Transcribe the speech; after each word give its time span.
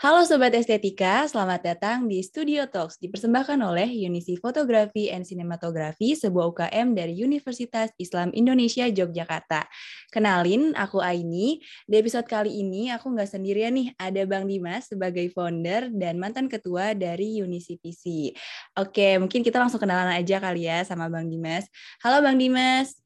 Halo 0.00 0.24
Sobat 0.24 0.56
Estetika, 0.56 1.28
selamat 1.28 1.60
datang 1.60 2.08
di 2.08 2.24
Studio 2.24 2.64
Talks, 2.64 2.96
dipersembahkan 3.04 3.60
oleh 3.60 3.84
Unisi 4.08 4.32
Fotografi 4.32 5.12
and 5.12 5.28
Cinematography, 5.28 6.16
sebuah 6.16 6.56
UKM 6.56 6.96
dari 6.96 7.12
Universitas 7.20 7.92
Islam 8.00 8.32
Indonesia 8.32 8.88
Yogyakarta. 8.88 9.68
Kenalin, 10.08 10.72
aku 10.72 11.04
Aini. 11.04 11.60
Di 11.84 12.00
episode 12.00 12.24
kali 12.24 12.64
ini, 12.64 12.88
aku 12.88 13.12
nggak 13.12 13.28
sendirian 13.28 13.76
nih, 13.76 13.92
ada 14.00 14.24
Bang 14.24 14.48
Dimas 14.48 14.88
sebagai 14.88 15.28
founder 15.36 15.92
dan 15.92 16.16
mantan 16.16 16.48
ketua 16.48 16.96
dari 16.96 17.44
Unisi 17.44 17.76
PC. 17.76 18.32
Oke, 18.80 19.20
mungkin 19.20 19.44
kita 19.44 19.60
langsung 19.60 19.84
kenalan 19.84 20.16
aja 20.16 20.40
kali 20.40 20.64
ya 20.64 20.80
sama 20.80 21.12
Bang 21.12 21.28
Dimas. 21.28 21.68
Halo 22.00 22.24
Bang 22.24 22.40
Dimas. 22.40 22.96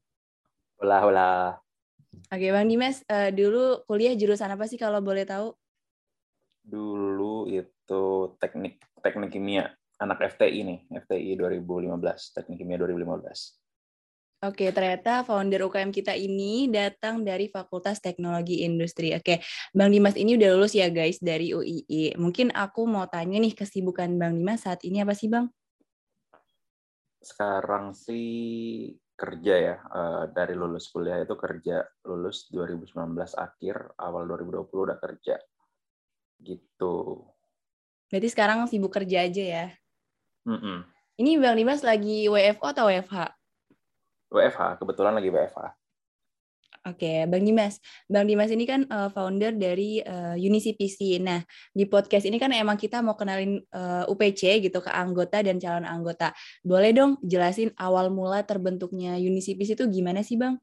Hola, 0.79 1.03
hola. 1.03 1.59
Oke, 2.31 2.55
Bang 2.55 2.71
Dimas, 2.71 3.03
uh, 3.11 3.35
dulu 3.35 3.83
kuliah 3.83 4.15
jurusan 4.15 4.47
apa 4.47 4.63
sih 4.63 4.79
kalau 4.79 5.03
boleh 5.03 5.27
tahu? 5.27 5.51
Dulu 6.65 7.45
itu 7.45 8.33
teknik 8.41 8.81
teknik 9.05 9.29
kimia 9.29 9.69
anak 10.01 10.33
FTI 10.33 10.65
nih 10.65 10.79
FTI 11.05 11.37
2015 11.37 12.35
teknik 12.35 12.57
kimia 12.57 12.81
2015 12.81 13.61
Oke, 14.45 14.69
ternyata 14.69 15.25
founder 15.25 15.63
UKM 15.65 15.89
kita 15.89 16.13
ini 16.13 16.69
datang 16.69 17.25
dari 17.25 17.49
Fakultas 17.49 17.97
Teknologi 17.97 18.61
Industri. 18.61 19.15
Oke, 19.15 19.41
Bang 19.73 19.89
Dimas 19.89 20.13
ini 20.19 20.37
udah 20.37 20.53
lulus 20.53 20.75
ya 20.75 20.91
guys 20.91 21.17
dari 21.17 21.49
UII. 21.49 22.13
Mungkin 22.19 22.53
aku 22.53 22.85
mau 22.85 23.09
tanya 23.09 23.41
nih 23.41 23.55
kesibukan 23.57 24.11
Bang 24.21 24.37
Dimas 24.37 24.67
saat 24.67 24.85
ini 24.85 25.01
apa 25.01 25.17
sih 25.17 25.31
Bang? 25.31 25.49
Sekarang 27.23 27.95
sih 27.97 28.93
kerja 29.17 29.55
ya, 29.55 29.75
eh, 29.81 30.23
dari 30.29 30.53
lulus 30.53 30.93
kuliah 30.93 31.25
itu 31.25 31.33
kerja, 31.39 31.81
lulus 32.05 32.45
2019 32.51 33.33
akhir, 33.39 33.97
awal 33.97 34.29
2020 34.29 34.93
udah 34.93 34.99
kerja 34.99 35.41
gitu. 36.41 37.25
Berarti 38.09 38.27
sekarang 38.31 38.65
sibuk 38.67 38.93
kerja 38.93 39.25
aja 39.27 39.43
ya? 39.43 39.65
Mm 40.45 40.59
-mm. 40.59 40.77
Ini 41.15 41.31
Bang 41.39 41.55
Dimas 41.55 41.81
lagi 41.81 42.27
WFO 42.27 42.65
atau 42.67 42.91
WFH? 42.91 43.31
WFH, 44.29 44.83
kebetulan 44.83 45.15
lagi 45.15 45.31
WFH. 45.31 45.85
Oke, 46.85 47.25
Bang 47.25 47.41
Dimas. 47.41 47.81
Bang 48.05 48.29
Dimas 48.29 48.53
ini 48.53 48.61
kan 48.69 48.85
uh, 48.85 49.09
founder 49.09 49.57
dari 49.57 50.05
uh, 50.05 50.37
Unisi 50.37 50.77
PC. 50.77 51.17
Nah, 51.17 51.41
di 51.73 51.89
podcast 51.89 52.29
ini 52.29 52.37
kan 52.37 52.53
emang 52.53 52.77
kita 52.77 53.01
mau 53.01 53.17
kenalin 53.17 53.57
uh, 53.73 54.05
UPC 54.05 54.61
gitu 54.61 54.85
ke 54.85 54.91
anggota 54.93 55.41
dan 55.41 55.57
calon 55.57 55.81
anggota. 55.81 56.29
Boleh 56.61 56.93
dong 56.93 57.17
jelasin 57.25 57.73
awal 57.81 58.13
mula 58.13 58.45
terbentuknya 58.45 59.17
Unisi 59.17 59.57
PC 59.57 59.73
itu 59.73 59.89
gimana 59.89 60.21
sih, 60.21 60.37
Bang? 60.37 60.61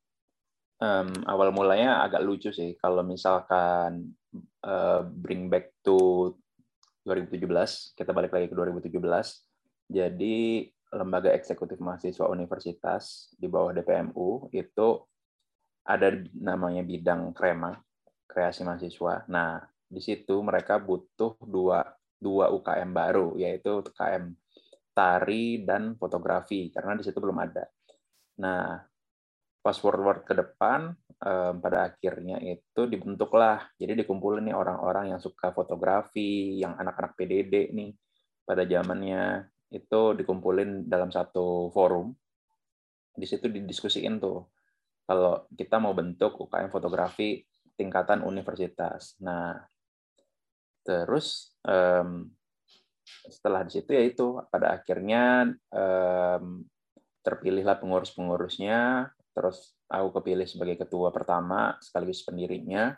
Um, 0.78 1.10
awal 1.26 1.50
mulanya 1.50 2.06
agak 2.06 2.22
lucu 2.22 2.54
sih. 2.54 2.78
Kalau 2.78 3.02
misalkan 3.02 4.14
uh, 4.64 5.04
bring 5.06 5.48
back 5.52 5.72
to 5.84 6.32
2017, 7.04 7.98
kita 7.98 8.10
balik 8.14 8.32
lagi 8.32 8.46
ke 8.50 8.54
2017. 8.54 8.98
Jadi 9.92 10.68
lembaga 10.92 11.32
eksekutif 11.32 11.80
mahasiswa 11.80 12.28
universitas 12.28 13.32
di 13.34 13.48
bawah 13.48 13.72
DPMU 13.72 14.52
itu 14.52 15.00
ada 15.82 16.14
namanya 16.38 16.84
bidang 16.86 17.34
krema, 17.34 17.74
kreasi 18.28 18.62
mahasiswa. 18.62 19.26
Nah, 19.26 19.58
di 19.88 19.98
situ 19.98 20.38
mereka 20.44 20.78
butuh 20.78 21.34
dua 21.42 21.82
dua 22.22 22.54
UKM 22.54 22.90
baru, 22.94 23.34
yaitu 23.34 23.82
UKM 23.82 24.30
tari 24.94 25.64
dan 25.66 25.98
fotografi, 25.98 26.70
karena 26.70 26.94
di 26.94 27.02
situ 27.02 27.18
belum 27.18 27.40
ada. 27.40 27.66
Nah, 28.38 28.78
pas 29.58 29.76
forward 29.76 30.22
ke 30.22 30.38
depan, 30.38 30.94
pada 31.62 31.78
akhirnya 31.86 32.42
itu 32.42 32.82
dibentuklah. 32.90 33.70
Jadi 33.78 34.02
dikumpulin 34.02 34.50
nih 34.50 34.56
orang-orang 34.58 35.14
yang 35.14 35.20
suka 35.22 35.54
fotografi, 35.54 36.58
yang 36.58 36.74
anak-anak 36.74 37.14
PDD 37.14 37.70
nih 37.70 37.94
pada 38.42 38.66
zamannya 38.66 39.46
itu 39.70 40.00
dikumpulin 40.18 40.90
dalam 40.90 41.14
satu 41.14 41.70
forum. 41.70 42.10
Di 43.14 43.26
situ 43.28 43.46
didiskusiin 43.46 44.18
tuh 44.18 44.50
kalau 45.06 45.46
kita 45.54 45.78
mau 45.78 45.94
bentuk 45.94 46.42
UKM 46.42 46.72
fotografi 46.74 47.42
tingkatan 47.78 48.26
universitas. 48.26 49.14
Nah, 49.22 49.62
terus 50.82 51.54
um, 51.62 52.26
setelah 53.30 53.62
di 53.62 53.78
situ 53.78 53.90
ya 53.94 54.02
itu 54.02 54.42
pada 54.50 54.74
akhirnya 54.74 55.54
um, 55.70 56.66
terpilihlah 57.22 57.78
pengurus-pengurusnya 57.78 59.10
terus 59.32 59.76
aku 59.88 60.20
kepilih 60.20 60.44
sebagai 60.44 60.84
ketua 60.84 61.08
pertama 61.08 61.76
sekaligus 61.80 62.20
pendirinya 62.24 62.96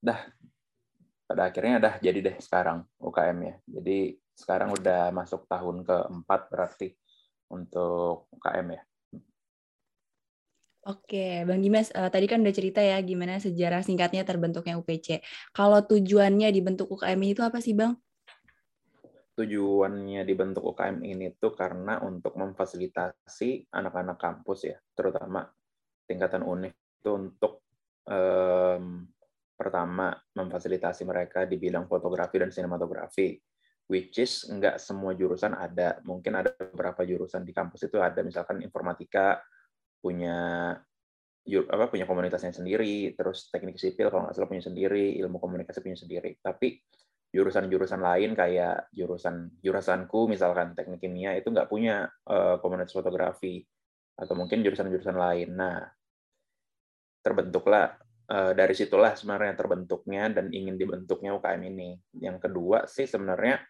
dah 0.00 0.20
pada 1.26 1.50
akhirnya 1.50 1.82
dah 1.82 1.94
jadi 1.98 2.18
deh 2.22 2.36
sekarang 2.38 2.86
UKM 3.00 3.38
ya 3.42 3.54
jadi 3.66 3.98
sekarang 4.36 4.76
udah 4.76 5.10
masuk 5.10 5.48
tahun 5.48 5.82
keempat 5.82 6.40
berarti 6.52 6.94
untuk 7.50 8.30
UKM 8.36 8.68
ya 8.76 8.82
Oke, 10.86 11.42
Bang 11.42 11.58
Dimas, 11.66 11.90
uh, 11.98 12.06
tadi 12.06 12.30
kan 12.30 12.46
udah 12.46 12.54
cerita 12.54 12.78
ya 12.78 13.02
gimana 13.02 13.42
sejarah 13.42 13.82
singkatnya 13.82 14.22
terbentuknya 14.22 14.78
UPC. 14.78 15.18
Kalau 15.50 15.82
tujuannya 15.82 16.46
dibentuk 16.54 16.86
UKM 16.86 17.18
itu 17.26 17.42
apa 17.42 17.58
sih, 17.58 17.74
Bang? 17.74 17.98
Tujuannya 19.36 20.24
dibentuk 20.24 20.64
UKM 20.64 21.04
ini 21.04 21.36
tuh 21.36 21.52
karena 21.52 22.00
untuk 22.00 22.40
memfasilitasi 22.40 23.68
anak-anak 23.68 24.16
kampus 24.16 24.72
ya, 24.72 24.76
terutama 24.96 25.44
tingkatan 26.08 26.40
univ 26.40 26.72
itu 26.72 27.10
untuk 27.12 27.68
um, 28.08 29.04
pertama 29.56 30.16
memfasilitasi 30.32 31.04
mereka 31.04 31.44
di 31.44 31.60
bidang 31.60 31.84
fotografi 31.84 32.40
dan 32.40 32.48
sinematografi, 32.48 33.36
which 33.92 34.16
is 34.16 34.48
enggak 34.48 34.80
semua 34.80 35.12
jurusan 35.12 35.52
ada. 35.52 36.00
Mungkin 36.02 36.32
ada 36.32 36.56
beberapa 36.56 37.04
jurusan 37.04 37.44
di 37.44 37.52
kampus 37.52 37.92
itu 37.92 38.00
ada, 38.00 38.24
misalkan 38.24 38.64
informatika 38.64 39.44
punya 40.00 40.72
apa 41.46 41.84
punya 41.86 42.08
komunitasnya 42.08 42.56
sendiri, 42.56 43.14
terus 43.14 43.52
teknik 43.52 43.78
sipil 43.78 44.10
kalau 44.10 44.26
nggak 44.26 44.34
salah 44.34 44.50
punya 44.50 44.64
sendiri, 44.66 45.14
ilmu 45.22 45.38
komunikasi 45.38 45.78
punya 45.78 45.94
sendiri. 45.94 46.34
Tapi 46.42 46.80
jurusan-jurusan 47.34 48.00
lain 48.00 48.30
kayak 48.32 48.90
jurusan 48.94 49.50
jurusanku 49.60 50.30
misalkan 50.30 50.72
teknik 50.72 51.02
kimia 51.02 51.34
itu 51.36 51.50
nggak 51.52 51.68
punya 51.68 52.06
uh, 52.30 52.56
komunitas 52.62 52.94
fotografi 52.94 53.60
atau 54.16 54.32
mungkin 54.32 54.64
jurusan-jurusan 54.64 55.18
lain. 55.18 55.52
Nah, 55.52 55.84
terbentuklah 57.20 57.98
uh, 58.32 58.52
dari 58.56 58.72
situlah 58.72 59.12
sebenarnya 59.12 59.52
terbentuknya 59.58 60.32
dan 60.32 60.48
ingin 60.48 60.80
dibentuknya 60.80 61.36
UKM 61.36 61.62
ini. 61.68 62.00
Yang 62.16 62.48
kedua 62.48 62.88
sih 62.88 63.04
sebenarnya 63.04 63.60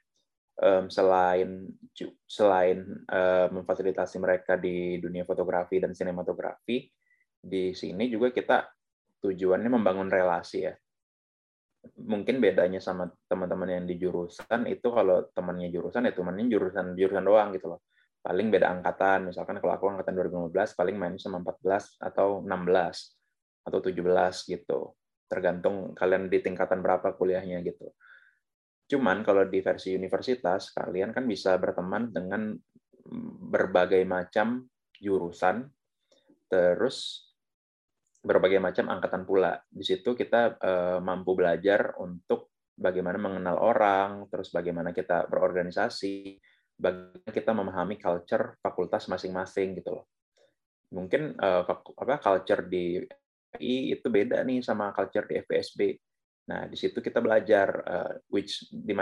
selain 0.88 1.68
selain 2.24 2.80
uh, 3.12 3.52
memfasilitasi 3.52 4.16
mereka 4.16 4.56
di 4.56 4.96
dunia 4.96 5.28
fotografi 5.28 5.76
dan 5.76 5.92
sinematografi, 5.92 6.80
di 7.36 7.76
sini 7.76 8.08
juga 8.08 8.32
kita 8.32 8.64
tujuannya 9.20 9.68
membangun 9.68 10.08
relasi 10.08 10.64
ya 10.64 10.72
mungkin 11.98 12.42
bedanya 12.42 12.82
sama 12.82 13.10
teman-teman 13.30 13.68
yang 13.80 13.84
di 13.86 13.96
jurusan 14.00 14.66
itu 14.66 14.88
kalau 14.90 15.26
temannya 15.32 15.70
jurusan 15.70 16.06
ya 16.06 16.12
temannya 16.12 16.46
jurusan 16.50 16.94
jurusan 16.98 17.24
doang 17.24 17.50
gitu 17.54 17.76
loh. 17.76 17.80
Paling 18.22 18.50
beda 18.50 18.66
angkatan 18.70 19.30
misalkan 19.30 19.62
kalau 19.62 19.74
aku 19.78 19.86
angkatan 19.92 20.14
2015 20.18 20.78
paling 20.78 20.96
main 20.98 21.14
sama 21.18 21.42
14 21.42 22.02
atau 22.02 22.42
16 22.42 23.16
atau 23.66 23.78
17 23.82 24.52
gitu. 24.52 24.80
Tergantung 25.26 25.94
kalian 25.98 26.30
di 26.30 26.38
tingkatan 26.38 26.82
berapa 26.82 27.14
kuliahnya 27.18 27.62
gitu. 27.66 27.90
Cuman 28.86 29.26
kalau 29.26 29.42
di 29.46 29.58
versi 29.58 29.98
universitas 29.98 30.70
kalian 30.70 31.10
kan 31.10 31.26
bisa 31.26 31.58
berteman 31.58 32.14
dengan 32.14 32.54
berbagai 33.50 34.02
macam 34.06 34.66
jurusan. 35.02 35.66
Terus 36.46 37.25
berbagai 38.26 38.58
macam 38.58 38.90
angkatan 38.90 39.22
pula. 39.22 39.54
Di 39.70 39.86
situ 39.86 40.18
kita 40.18 40.58
uh, 40.58 40.98
mampu 40.98 41.38
belajar 41.38 41.94
untuk 42.02 42.50
bagaimana 42.74 43.16
mengenal 43.22 43.56
orang, 43.62 44.26
terus 44.26 44.50
bagaimana 44.50 44.90
kita 44.90 45.30
berorganisasi, 45.30 46.36
bagaimana 46.74 47.30
kita 47.30 47.50
memahami 47.54 47.96
culture 47.96 48.58
fakultas 48.58 49.06
masing-masing 49.06 49.78
gitu 49.78 50.02
loh. 50.02 50.06
Mungkin 50.90 51.38
uh, 51.38 51.62
apa 51.62 52.18
culture 52.18 52.66
di 52.66 52.98
I 53.56 53.96
itu 53.96 54.06
beda 54.10 54.42
nih 54.42 54.60
sama 54.60 54.90
culture 54.92 55.24
di 55.24 55.40
FPSB. 55.40 55.80
Nah, 56.50 56.68
di 56.68 56.76
situ 56.76 56.98
kita 56.98 57.22
belajar 57.22 57.68
uh, 57.86 58.12
which 58.28 58.68
di 58.70 58.92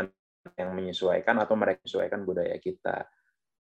yang 0.55 0.77
menyesuaikan 0.77 1.41
atau 1.41 1.57
mereka 1.57 1.81
menyesuaikan 1.83 2.21
budaya 2.23 2.57
kita. 2.61 3.09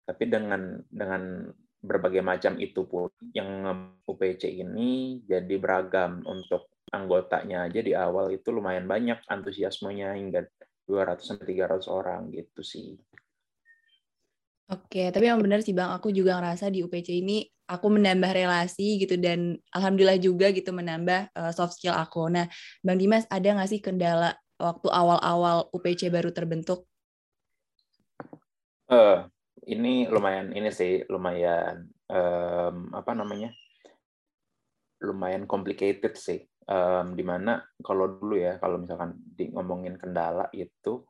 Tapi 0.09 0.25
dengan 0.27 0.81
dengan 0.89 1.53
berbagai 1.81 2.21
macam 2.21 2.61
itu 2.61 2.85
pun 2.85 3.09
yang 3.32 3.65
UPC 4.05 4.53
ini 4.53 5.21
jadi 5.25 5.56
beragam 5.56 6.21
untuk 6.29 6.69
anggotanya 6.93 7.65
aja 7.67 7.81
di 7.81 7.97
awal 7.97 8.29
itu 8.35 8.53
lumayan 8.53 8.85
banyak 8.85 9.25
antusiasmenya 9.25 10.12
hingga 10.15 10.44
200 10.85 11.23
sampai 11.23 11.47
300 11.56 11.87
orang 11.88 12.29
gitu 12.35 12.61
sih. 12.61 12.99
Oke, 14.71 15.11
tapi 15.11 15.27
yang 15.27 15.43
benar 15.43 15.67
sih 15.67 15.75
Bang, 15.75 15.91
aku 15.91 16.15
juga 16.15 16.38
ngerasa 16.38 16.71
di 16.71 16.87
UPC 16.87 17.19
ini 17.19 17.43
aku 17.67 17.87
menambah 17.91 18.31
relasi 18.31 19.03
gitu 19.03 19.19
dan 19.19 19.59
alhamdulillah 19.75 20.19
juga 20.19 20.50
gitu 20.55 20.71
menambah 20.71 21.31
uh, 21.35 21.50
soft 21.55 21.79
skill 21.79 21.94
aku. 21.94 22.31
Nah, 22.31 22.47
Bang 22.83 22.99
Dimas 22.99 23.26
ada 23.31 23.50
nggak 23.50 23.71
sih 23.71 23.83
kendala 23.83 24.35
waktu 24.59 24.87
awal-awal 24.91 25.71
UPC 25.75 26.11
baru 26.11 26.31
terbentuk? 26.31 26.87
Uh, 28.91 29.31
ini 29.71 30.11
lumayan 30.11 30.51
ini 30.51 30.71
sih 30.75 31.07
lumayan 31.07 31.87
um, 32.11 32.91
apa 32.91 33.15
namanya 33.15 33.55
lumayan 35.01 35.47
complicated 35.47 36.19
sih. 36.19 36.43
Um, 36.71 37.19
di 37.19 37.27
mana 37.27 37.67
kalau 37.83 38.21
dulu 38.21 38.39
ya 38.39 38.61
kalau 38.63 38.79
misalkan 38.79 39.19
di 39.19 39.51
ngomongin 39.51 39.99
kendala 39.99 40.47
itu 40.55 41.03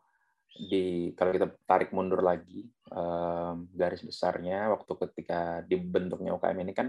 di 0.48 1.12
kalau 1.12 1.36
kita 1.36 1.52
tarik 1.68 1.92
mundur 1.92 2.24
lagi 2.24 2.64
um, 2.92 3.68
garis 3.76 4.00
besarnya 4.00 4.72
waktu 4.72 4.92
ketika 5.08 5.60
dibentuknya 5.68 6.32
UKM 6.32 6.58
ini 6.64 6.72
kan 6.72 6.88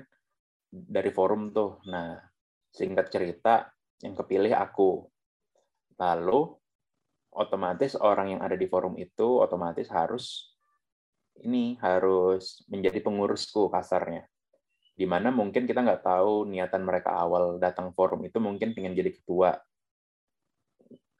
dari 0.71 1.11
forum 1.11 1.51
tuh. 1.51 1.83
Nah 1.87 2.15
singkat 2.71 3.11
cerita 3.11 3.67
yang 4.03 4.15
kepilih 4.15 4.55
aku. 4.55 5.07
Lalu 5.99 6.41
otomatis 7.31 7.95
orang 7.95 8.37
yang 8.37 8.41
ada 8.43 8.55
di 8.59 8.67
forum 8.67 8.95
itu 8.99 9.39
otomatis 9.39 9.87
harus 9.87 10.50
ini 11.39 11.79
harus 11.79 12.65
menjadi 12.67 12.99
pengurusku 12.99 13.71
kasarnya. 13.71 14.27
Di 14.91 15.07
mana 15.07 15.31
mungkin 15.31 15.63
kita 15.63 15.81
nggak 15.81 16.03
tahu 16.03 16.45
niatan 16.51 16.83
mereka 16.83 17.15
awal 17.15 17.57
datang 17.57 17.95
forum 17.95 18.21
itu 18.27 18.37
mungkin 18.37 18.75
pengen 18.75 18.93
jadi 18.93 19.11
ketua. 19.15 19.55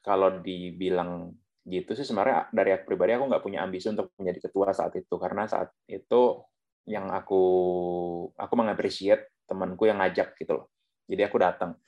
Kalau 0.02 0.42
dibilang 0.42 1.32
gitu 1.62 1.94
sih 1.94 2.02
sebenarnya 2.02 2.50
dari 2.50 2.74
aku 2.74 2.90
pribadi 2.90 3.14
aku 3.14 3.24
nggak 3.30 3.42
punya 3.42 3.62
ambisi 3.62 3.86
untuk 3.86 4.10
menjadi 4.18 4.50
ketua 4.50 4.74
saat 4.74 4.98
itu 4.98 5.14
karena 5.14 5.46
saat 5.46 5.70
itu 5.86 6.42
yang 6.90 7.06
aku 7.14 7.42
aku 8.34 8.54
mengapresiat 8.58 9.46
temanku 9.46 9.86
yang 9.86 10.02
ngajak 10.02 10.34
gitu 10.38 10.58
loh. 10.58 10.66
Jadi 11.06 11.22
aku 11.22 11.36
datang. 11.38 11.78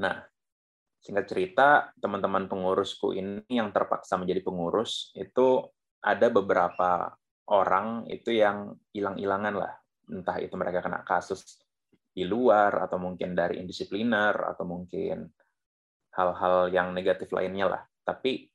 Nah, 0.00 0.24
singkat 1.04 1.28
cerita 1.28 1.92
teman-teman 2.00 2.48
pengurusku 2.48 3.12
ini 3.12 3.44
yang 3.52 3.68
terpaksa 3.70 4.16
menjadi 4.16 4.40
pengurus 4.40 5.12
itu 5.12 5.68
ada 6.04 6.28
beberapa 6.28 7.16
orang 7.48 8.04
itu 8.12 8.36
yang 8.36 8.76
hilang-hilangan 8.92 9.54
lah. 9.56 9.72
Entah 10.12 10.36
itu 10.36 10.52
mereka 10.60 10.84
kena 10.84 11.00
kasus 11.00 11.64
di 12.12 12.28
luar, 12.28 12.84
atau 12.84 13.00
mungkin 13.00 13.32
dari 13.32 13.58
indisipliner, 13.58 14.36
atau 14.36 14.68
mungkin 14.68 15.24
hal-hal 16.14 16.68
yang 16.68 16.92
negatif 16.92 17.32
lainnya 17.32 17.72
lah. 17.72 17.82
Tapi 18.04 18.46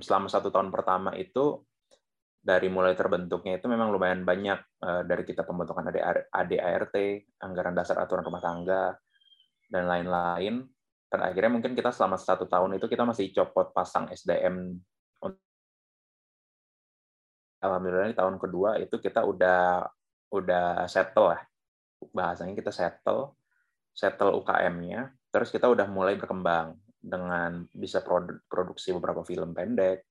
selama 0.00 0.28
satu 0.28 0.52
tahun 0.52 0.68
pertama 0.70 1.16
itu, 1.16 1.64
dari 2.40 2.72
mulai 2.72 2.96
terbentuknya 2.96 3.60
itu 3.60 3.68
memang 3.68 3.92
lumayan 3.92 4.24
banyak 4.24 4.60
eh, 4.80 5.02
dari 5.04 5.28
kita 5.28 5.44
pembentukan 5.44 5.84
ADART, 6.32 6.96
anggaran 7.44 7.76
dasar 7.76 8.00
aturan 8.00 8.24
rumah 8.24 8.40
tangga, 8.40 8.96
dan 9.68 9.84
lain-lain. 9.84 10.64
Dan 11.10 11.20
akhirnya 11.26 11.50
mungkin 11.52 11.76
kita 11.76 11.92
selama 11.92 12.16
satu 12.16 12.48
tahun 12.48 12.80
itu 12.80 12.86
kita 12.88 13.04
masih 13.04 13.34
copot 13.34 13.74
pasang 13.74 14.08
SDM 14.08 14.78
alhamdulillah 17.60 18.10
di 18.12 18.18
tahun 18.18 18.36
kedua 18.40 18.80
itu 18.80 18.96
kita 18.96 19.24
udah 19.24 19.84
udah 20.32 20.84
settle 20.88 21.36
lah. 21.36 21.40
Bahasanya 22.12 22.56
kita 22.56 22.72
settle 22.72 23.36
settle 23.92 24.32
UKM-nya 24.40 25.12
terus 25.30 25.52
kita 25.52 25.68
udah 25.68 25.86
mulai 25.86 26.16
berkembang 26.16 26.74
dengan 27.00 27.64
bisa 27.70 28.00
produksi 28.48 28.90
beberapa 28.96 29.22
film 29.22 29.52
pendek. 29.52 30.08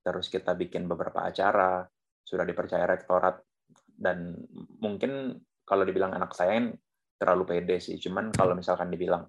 Terus 0.00 0.32
kita 0.32 0.56
bikin 0.56 0.88
beberapa 0.88 1.24
acara 1.24 1.84
sudah 2.24 2.44
dipercaya 2.44 2.88
rektorat. 2.88 3.40
Dan 4.00 4.32
mungkin 4.80 5.36
kalau 5.64 5.84
dibilang 5.84 6.16
anak 6.16 6.32
saya 6.32 6.56
terlalu 7.20 7.44
pede 7.56 7.76
sih. 7.80 8.00
Cuman 8.00 8.32
kalau 8.32 8.56
misalkan 8.56 8.88
dibilang 8.88 9.28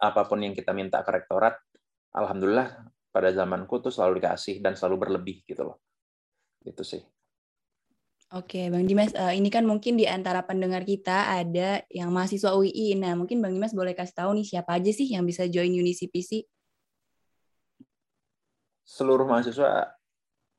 apa 0.00 0.24
pun 0.24 0.40
yang 0.40 0.56
kita 0.56 0.72
minta 0.72 1.04
ke 1.04 1.12
rektorat 1.12 1.60
alhamdulillah 2.16 2.88
pada 3.12 3.28
zamanku 3.36 3.84
tuh 3.84 3.92
selalu 3.92 4.24
dikasih 4.24 4.64
dan 4.64 4.72
selalu 4.74 5.06
berlebih 5.06 5.44
gitu 5.44 5.68
loh 5.68 5.89
Gitu 6.64 6.82
sih. 6.84 7.02
Oke, 8.30 8.70
Bang 8.70 8.86
Dimas, 8.86 9.10
uh, 9.18 9.34
ini 9.34 9.50
kan 9.50 9.66
mungkin 9.66 9.98
di 9.98 10.06
antara 10.06 10.46
pendengar 10.46 10.86
kita 10.86 11.34
ada 11.34 11.82
yang 11.90 12.14
mahasiswa 12.14 12.54
UI. 12.54 12.94
Nah, 12.94 13.18
mungkin 13.18 13.42
Bang 13.42 13.50
Dimas 13.50 13.74
boleh 13.74 13.90
kasih 13.90 14.22
tahu 14.22 14.30
nih 14.38 14.46
siapa 14.46 14.78
aja 14.78 14.86
sih 14.94 15.10
yang 15.10 15.26
bisa 15.26 15.50
join 15.50 15.74
UNICPC? 15.74 16.46
Seluruh 18.86 19.26
mahasiswa 19.26 19.98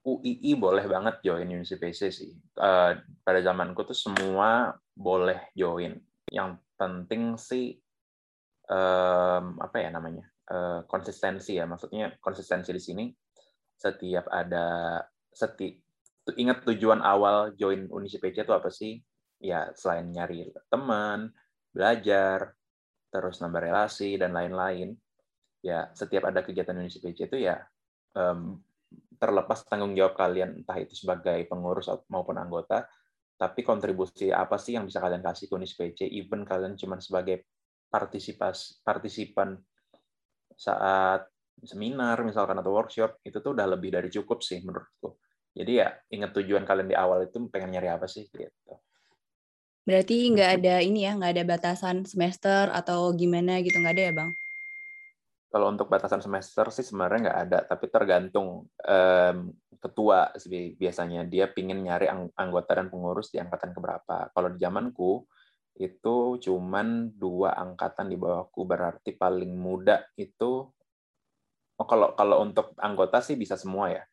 UII 0.04 0.52
boleh 0.60 0.84
banget 0.84 1.24
join 1.24 1.48
UNICPC 1.48 2.12
sih. 2.12 2.36
Uh, 2.60 3.00
pada 3.24 3.40
zamanku 3.40 3.88
tuh 3.88 3.96
semua 3.96 4.76
boleh 4.92 5.40
join. 5.56 5.96
Yang 6.28 6.60
penting 6.76 7.40
sih 7.40 7.80
um, 8.68 9.64
apa 9.64 9.80
ya 9.80 9.96
namanya? 9.96 10.28
Uh, 10.44 10.84
konsistensi 10.92 11.56
ya. 11.56 11.64
Maksudnya 11.64 12.20
konsistensi 12.20 12.76
di 12.76 12.84
sini 12.84 13.06
setiap 13.80 14.28
ada 14.28 15.00
seti 15.32 15.91
ingat 16.38 16.62
tujuan 16.70 17.02
awal 17.02 17.58
join 17.58 17.90
Unisi 17.90 18.22
itu 18.22 18.54
apa 18.54 18.70
sih? 18.70 19.02
Ya, 19.42 19.74
selain 19.74 20.14
nyari 20.14 20.54
teman, 20.70 21.34
belajar, 21.74 22.54
terus 23.10 23.42
nambah 23.42 23.58
relasi, 23.58 24.22
dan 24.22 24.38
lain-lain. 24.38 24.94
Ya, 25.66 25.90
setiap 25.98 26.30
ada 26.30 26.46
kegiatan 26.46 26.78
Unisi 26.78 27.02
itu 27.02 27.38
ya 27.38 27.58
um, 28.14 28.62
terlepas 29.18 29.66
tanggung 29.66 29.98
jawab 29.98 30.14
kalian, 30.14 30.62
entah 30.62 30.78
itu 30.78 30.94
sebagai 30.94 31.42
pengurus 31.50 31.90
maupun 32.10 32.38
anggota, 32.38 32.86
tapi 33.38 33.66
kontribusi 33.66 34.30
apa 34.30 34.62
sih 34.62 34.78
yang 34.78 34.86
bisa 34.86 35.02
kalian 35.02 35.26
kasih 35.26 35.50
ke 35.50 35.54
Unisi 35.58 35.74
PC, 35.78 36.06
even 36.06 36.46
kalian 36.46 36.78
cuma 36.78 37.02
sebagai 37.02 37.50
partisipas, 37.90 38.82
partisipan 38.86 39.58
saat 40.54 41.26
seminar 41.62 42.22
misalkan 42.26 42.58
atau 42.62 42.74
workshop, 42.74 43.22
itu 43.26 43.42
tuh 43.42 43.58
udah 43.58 43.66
lebih 43.74 43.94
dari 43.94 44.10
cukup 44.10 44.42
sih 44.46 44.62
menurutku 44.62 45.18
jadi 45.52 45.72
ya 45.72 45.90
ingat 46.12 46.32
tujuan 46.38 46.64
kalian 46.64 46.90
di 46.90 46.96
awal 46.96 47.28
itu 47.28 47.38
pengen 47.52 47.76
nyari 47.76 47.92
apa 47.92 48.08
sih 48.08 48.24
gitu. 48.32 48.74
Berarti 49.82 50.30
nggak 50.30 50.52
ada 50.62 50.76
ini 50.80 51.10
ya, 51.10 51.18
nggak 51.18 51.32
ada 51.36 51.44
batasan 51.44 52.06
semester 52.06 52.70
atau 52.70 53.10
gimana 53.18 53.60
gitu, 53.66 53.82
nggak 53.82 53.96
ada 53.98 54.04
ya 54.04 54.14
bang? 54.14 54.32
Kalau 55.52 55.68
untuk 55.68 55.92
batasan 55.92 56.24
semester 56.24 56.72
sih 56.72 56.86
sebenarnya 56.86 57.20
nggak 57.28 57.40
ada, 57.50 57.60
tapi 57.68 57.92
tergantung 57.92 58.72
um, 58.72 59.38
ketua 59.82 60.32
sih 60.40 60.78
biasanya 60.80 61.28
dia 61.28 61.50
pingin 61.52 61.84
nyari 61.84 62.08
anggota 62.38 62.78
dan 62.78 62.88
pengurus 62.88 63.34
di 63.34 63.42
angkatan 63.42 63.76
keberapa. 63.76 64.32
Kalau 64.32 64.48
di 64.54 64.60
zamanku 64.62 65.28
itu 65.76 66.38
cuman 66.38 67.12
dua 67.18 67.58
angkatan 67.58 68.08
di 68.12 68.16
bawahku 68.16 68.64
berarti 68.64 69.18
paling 69.18 69.56
muda 69.56 70.04
itu 70.20 70.68
oh 71.80 71.88
kalau 71.90 72.14
kalau 72.14 72.44
untuk 72.44 72.76
anggota 72.78 73.24
sih 73.24 73.40
bisa 73.40 73.58
semua 73.58 73.90
ya 73.90 74.04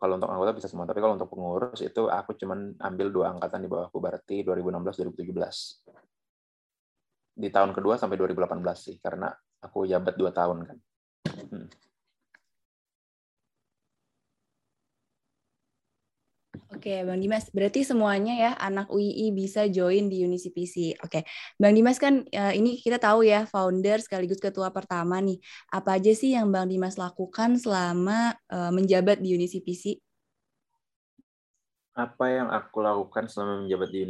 kalau 0.00 0.16
untuk 0.16 0.32
anggota 0.32 0.56
bisa 0.56 0.68
semua, 0.72 0.88
tapi 0.88 1.04
kalau 1.04 1.12
untuk 1.12 1.28
pengurus 1.28 1.84
itu 1.84 2.08
aku 2.08 2.32
cuman 2.32 2.72
ambil 2.80 3.12
dua 3.12 3.36
angkatan 3.36 3.60
di 3.60 3.68
bawahku, 3.68 4.00
berarti 4.00 4.40
2016-2017. 4.48 7.36
Di 7.36 7.52
tahun 7.52 7.76
kedua 7.76 8.00
sampai 8.00 8.16
2018 8.16 8.64
sih, 8.80 8.96
karena 8.96 9.28
aku 9.60 9.84
jabat 9.84 10.16
dua 10.16 10.32
tahun 10.32 10.64
kan. 10.64 10.80
Hmm. 11.52 11.68
Oke, 16.70 17.02
Bang 17.02 17.18
Dimas, 17.18 17.50
berarti 17.50 17.82
semuanya 17.82 18.30
ya 18.38 18.50
anak 18.54 18.94
UII 18.94 19.34
bisa 19.34 19.66
join 19.66 20.06
di 20.06 20.22
UNICPC. 20.22 21.02
Oke, 21.02 21.26
Bang 21.58 21.74
Dimas 21.74 21.98
kan 21.98 22.22
eh, 22.30 22.54
ini 22.54 22.78
kita 22.78 23.02
tahu 23.02 23.26
ya 23.26 23.42
founder 23.42 23.98
sekaligus 23.98 24.38
ketua 24.38 24.70
pertama 24.70 25.18
nih. 25.18 25.42
Apa 25.74 25.98
aja 25.98 26.14
sih 26.14 26.30
yang 26.30 26.54
Bang 26.54 26.70
Dimas 26.70 26.94
lakukan 26.94 27.58
selama 27.58 28.38
uh, 28.54 28.70
menjabat 28.70 29.18
di 29.18 29.34
UNICPC? 29.34 29.98
Apa 31.98 32.24
yang 32.30 32.54
aku 32.54 32.86
lakukan 32.86 33.26
selama 33.26 33.66
menjabat 33.66 33.90
di 33.90 34.06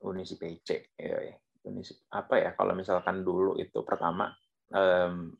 UNICPC? 0.00 0.68
Ya, 0.96 1.18
ya. 1.28 1.36
Apa 2.08 2.34
ya? 2.40 2.56
Kalau 2.56 2.72
misalkan 2.72 3.20
dulu 3.20 3.60
itu 3.60 3.84
pertama, 3.84 4.32
um, 4.72 5.36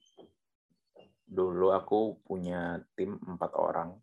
dulu 1.24 1.72
aku 1.72 2.20
punya 2.28 2.84
tim 2.92 3.16
empat 3.24 3.56
orang 3.56 3.96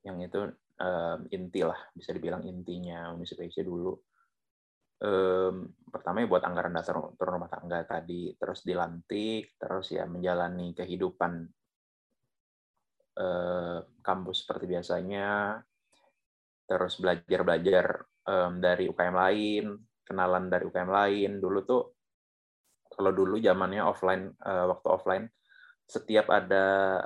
yang 0.00 0.16
itu 0.24 0.48
um, 0.78 1.20
inti 1.30 1.60
lah 1.66 1.78
bisa 1.94 2.14
dibilang 2.14 2.42
intinya 2.46 3.12
UNICPC 3.14 3.66
dulu. 3.66 3.92
Um, 4.98 5.78
pertama 5.86 6.26
ya 6.26 6.26
buat 6.26 6.42
anggaran 6.42 6.74
dasar 6.74 6.98
turun 7.14 7.38
rumah 7.38 7.46
tangga 7.46 7.86
tadi 7.86 8.34
terus 8.34 8.66
dilantik 8.66 9.54
terus 9.54 9.94
ya 9.94 10.10
menjalani 10.10 10.74
kehidupan 10.74 11.46
uh, 13.14 13.78
kampus 14.02 14.42
seperti 14.42 14.66
biasanya 14.66 15.54
terus 16.66 16.98
belajar 16.98 17.40
belajar 17.46 17.86
um, 18.26 18.58
dari 18.58 18.90
UKM 18.90 19.14
lain 19.14 19.64
kenalan 20.02 20.50
dari 20.50 20.66
UKM 20.66 20.90
lain. 20.90 21.30
Dulu 21.38 21.58
tuh 21.62 21.82
kalau 22.90 23.14
dulu 23.14 23.38
zamannya 23.38 23.86
offline 23.86 24.34
uh, 24.42 24.66
waktu 24.72 24.88
offline 24.90 25.24
setiap 25.88 26.26
ada 26.34 26.98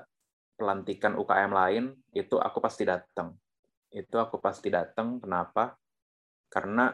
pelantikan 0.56 1.18
UKM 1.18 1.52
lain 1.52 1.84
itu 2.14 2.40
aku 2.40 2.58
pasti 2.62 2.88
datang 2.88 3.34
itu 3.92 4.16
aku 4.16 4.40
pasti 4.40 4.72
datang. 4.72 5.20
Kenapa? 5.20 5.76
Karena 6.48 6.92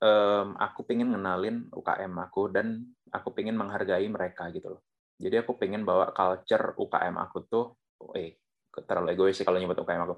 um, 0.00 0.54
aku 0.56 0.86
pengen 0.86 1.12
ngenalin 1.12 1.68
UKM 1.72 2.12
aku 2.22 2.52
dan 2.52 2.84
aku 3.10 3.32
pengen 3.34 3.56
menghargai 3.56 4.06
mereka 4.08 4.48
gitu 4.52 4.78
loh. 4.78 4.82
Jadi 5.18 5.42
aku 5.42 5.58
pengen 5.58 5.82
bawa 5.82 6.14
culture 6.14 6.78
UKM 6.78 7.18
aku 7.18 7.38
tuh, 7.50 7.74
eh 8.14 8.38
terlalu 8.70 9.18
egois 9.18 9.34
sih 9.34 9.42
kalau 9.42 9.58
nyebut 9.58 9.80
UKM 9.82 10.06
aku. 10.06 10.16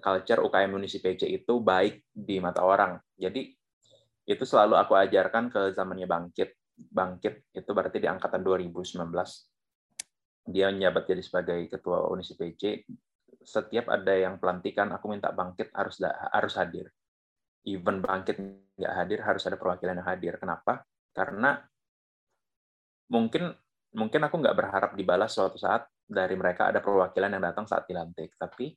Culture 0.00 0.40
UKM 0.44 0.70
Munisi 0.76 1.00
PC 1.00 1.28
itu 1.28 1.60
baik 1.60 2.08
di 2.12 2.36
mata 2.40 2.60
orang. 2.64 3.00
Jadi 3.16 3.52
itu 4.28 4.44
selalu 4.44 4.76
aku 4.76 4.92
ajarkan 4.96 5.48
ke 5.48 5.72
zamannya 5.72 6.04
Bangkit. 6.04 6.50
Bangkit 6.76 7.52
itu 7.56 7.70
berarti 7.72 7.98
di 8.00 8.08
angkatan 8.08 8.44
2019. 8.44 9.00
Dia 10.52 10.68
menjabat 10.74 11.04
jadi 11.08 11.22
sebagai 11.22 11.58
ketua 11.70 12.08
Unisi 12.12 12.36
PC. 12.36 12.84
Setiap 13.40 13.88
ada 13.88 14.12
yang 14.12 14.36
pelantikan, 14.36 14.92
aku 14.92 15.08
minta 15.08 15.32
Bangkit 15.32 15.72
harus 15.72 15.96
harus 16.04 16.54
hadir 16.60 16.92
even 17.66 18.02
bangkit 18.02 18.36
nggak 18.74 18.94
hadir 18.94 19.18
harus 19.22 19.42
ada 19.46 19.56
perwakilan 19.58 19.98
yang 19.98 20.08
hadir. 20.08 20.34
Kenapa? 20.38 20.82
Karena 21.14 21.58
mungkin 23.12 23.52
mungkin 23.92 24.20
aku 24.24 24.34
nggak 24.40 24.56
berharap 24.56 24.90
dibalas 24.96 25.36
suatu 25.36 25.60
saat 25.60 25.86
dari 26.02 26.34
mereka 26.34 26.72
ada 26.72 26.80
perwakilan 26.82 27.30
yang 27.30 27.44
datang 27.44 27.68
saat 27.68 27.86
dilantik, 27.86 28.34
tapi 28.34 28.74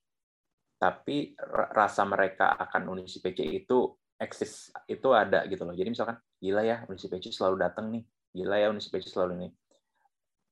tapi 0.75 1.33
rasa 1.71 2.03
mereka 2.03 2.53
akan 2.59 2.91
Unisi 2.91 3.23
PC 3.23 3.47
itu 3.47 3.95
eksis 4.19 4.69
itu 4.91 5.07
ada 5.15 5.47
gitu 5.47 5.63
loh. 5.63 5.73
Jadi 5.73 5.89
misalkan 5.91 6.19
gila 6.37 6.61
ya 6.61 6.77
Unisi 6.85 7.07
PC 7.07 7.31
selalu 7.31 7.55
datang 7.63 7.89
nih, 7.89 8.03
gila 8.35 8.55
ya 8.59 8.67
Unisi 8.69 8.91
PC 8.91 9.09
selalu 9.09 9.31
ini. 9.39 9.49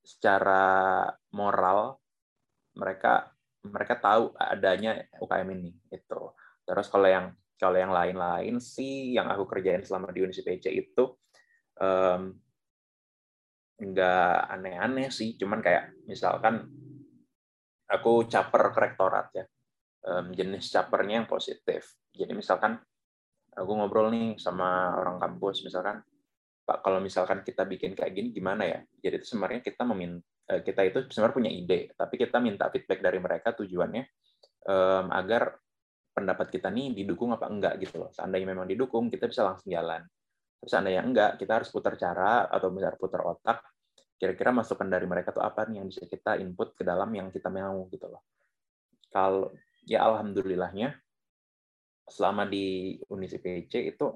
Secara 0.03 1.05
moral 1.36 2.00
mereka 2.74 3.32
mereka 3.63 3.96
tahu 4.00 4.36
adanya 4.36 5.00
UKM 5.20 5.50
ini 5.55 5.72
itu. 5.91 6.22
Terus 6.63 6.88
kalau 6.91 7.08
yang 7.08 7.32
kalau 7.55 7.79
yang 7.79 7.96
lain-lain 7.96 8.60
sih 8.60 9.15
yang 9.15 9.32
aku 9.32 9.48
kerjain 9.48 9.84
selama 9.88 10.12
di 10.12 10.20
Unisi 10.20 10.43
PC 10.43 10.67
itu 10.74 11.15
um, 11.79 12.36
nggak 13.79 14.36
aneh-aneh 14.51 15.10
sih, 15.10 15.36
cuman 15.39 15.63
kayak 15.63 15.96
misalkan 16.08 16.67
aku 17.88 18.27
caper 18.27 18.72
ke 18.72 18.79
rektorat 18.79 19.27
ya, 19.36 19.46
um, 20.08 20.32
jenis 20.36 20.72
capernya 20.72 21.24
yang 21.24 21.27
positif. 21.27 22.00
Jadi 22.13 22.32
misalkan 22.36 22.79
aku 23.53 23.72
ngobrol 23.75 24.12
nih 24.12 24.36
sama 24.39 24.93
orang 25.00 25.17
kampus, 25.20 25.63
misalkan 25.65 26.03
Pak 26.63 26.79
kalau 26.79 27.03
misalkan 27.03 27.43
kita 27.43 27.67
bikin 27.67 27.91
kayak 27.91 28.15
gini 28.15 28.32
gimana 28.32 28.63
ya? 28.63 28.79
Jadi 29.03 29.20
itu 29.20 29.36
sebenarnya 29.36 29.60
kita 29.60 29.84
meminta 29.84 30.24
kita 30.43 30.81
itu 30.83 31.00
sebenarnya 31.07 31.35
punya 31.35 31.51
ide, 31.51 31.79
tapi 31.95 32.15
kita 32.19 32.38
minta 32.43 32.67
feedback 32.67 33.00
dari 33.00 33.19
mereka 33.19 33.55
tujuannya 33.55 34.03
um, 34.67 35.07
agar 35.12 35.55
pendapat 36.13 36.53
kita 36.53 36.69
nih 36.69 36.93
didukung 36.93 37.33
apa 37.33 37.50
enggak 37.50 37.79
gitu 37.81 38.03
loh. 38.03 38.12
Seandainya 38.13 38.53
memang 38.53 38.67
didukung, 38.69 39.09
kita 39.09 39.25
bisa 39.31 39.47
langsung 39.47 39.71
jalan. 39.71 40.03
Terus 40.62 40.71
seandainya 40.71 41.01
enggak, 41.01 41.31
kita 41.41 41.63
harus 41.63 41.69
putar 41.73 41.97
cara 41.97 42.47
atau 42.51 42.69
bisa 42.69 42.93
putar 42.95 43.25
otak. 43.25 43.63
Kira-kira 44.19 44.53
masukan 44.53 44.88
dari 44.88 45.09
mereka 45.09 45.33
tuh 45.33 45.43
apa 45.43 45.65
nih 45.67 45.83
yang 45.83 45.88
bisa 45.89 46.05
kita 46.05 46.38
input 46.39 46.77
ke 46.77 46.83
dalam 46.85 47.09
yang 47.12 47.33
kita 47.33 47.50
mau 47.50 47.89
gitu 47.89 48.07
loh. 48.07 48.23
Kalau 49.09 49.51
ya 49.83 50.05
alhamdulillahnya 50.07 50.95
selama 52.07 52.47
di 52.47 52.95
Unisi 53.12 53.39
PC 53.39 53.95
itu 53.95 54.07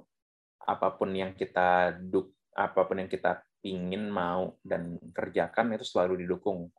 apa 0.67 0.95
pun 0.95 1.11
yang 1.15 1.31
kita 1.35 1.95
duk 2.03 2.35
apa 2.51 2.83
pun 2.83 2.99
yang 2.99 3.07
kita 3.07 3.46
pingin 3.59 4.07
mau 4.07 4.55
dan 4.61 4.97
kerjakan 5.11 5.75
itu 5.75 5.85
selalu 5.85 6.25
didukung 6.25 6.69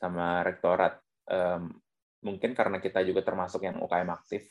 sama 0.00 0.44
rektorat. 0.46 1.00
Um, 1.30 1.74
mungkin 2.20 2.52
karena 2.52 2.82
kita 2.82 3.00
juga 3.06 3.24
termasuk 3.24 3.64
yang 3.64 3.80
UKM 3.80 4.10
aktif 4.12 4.44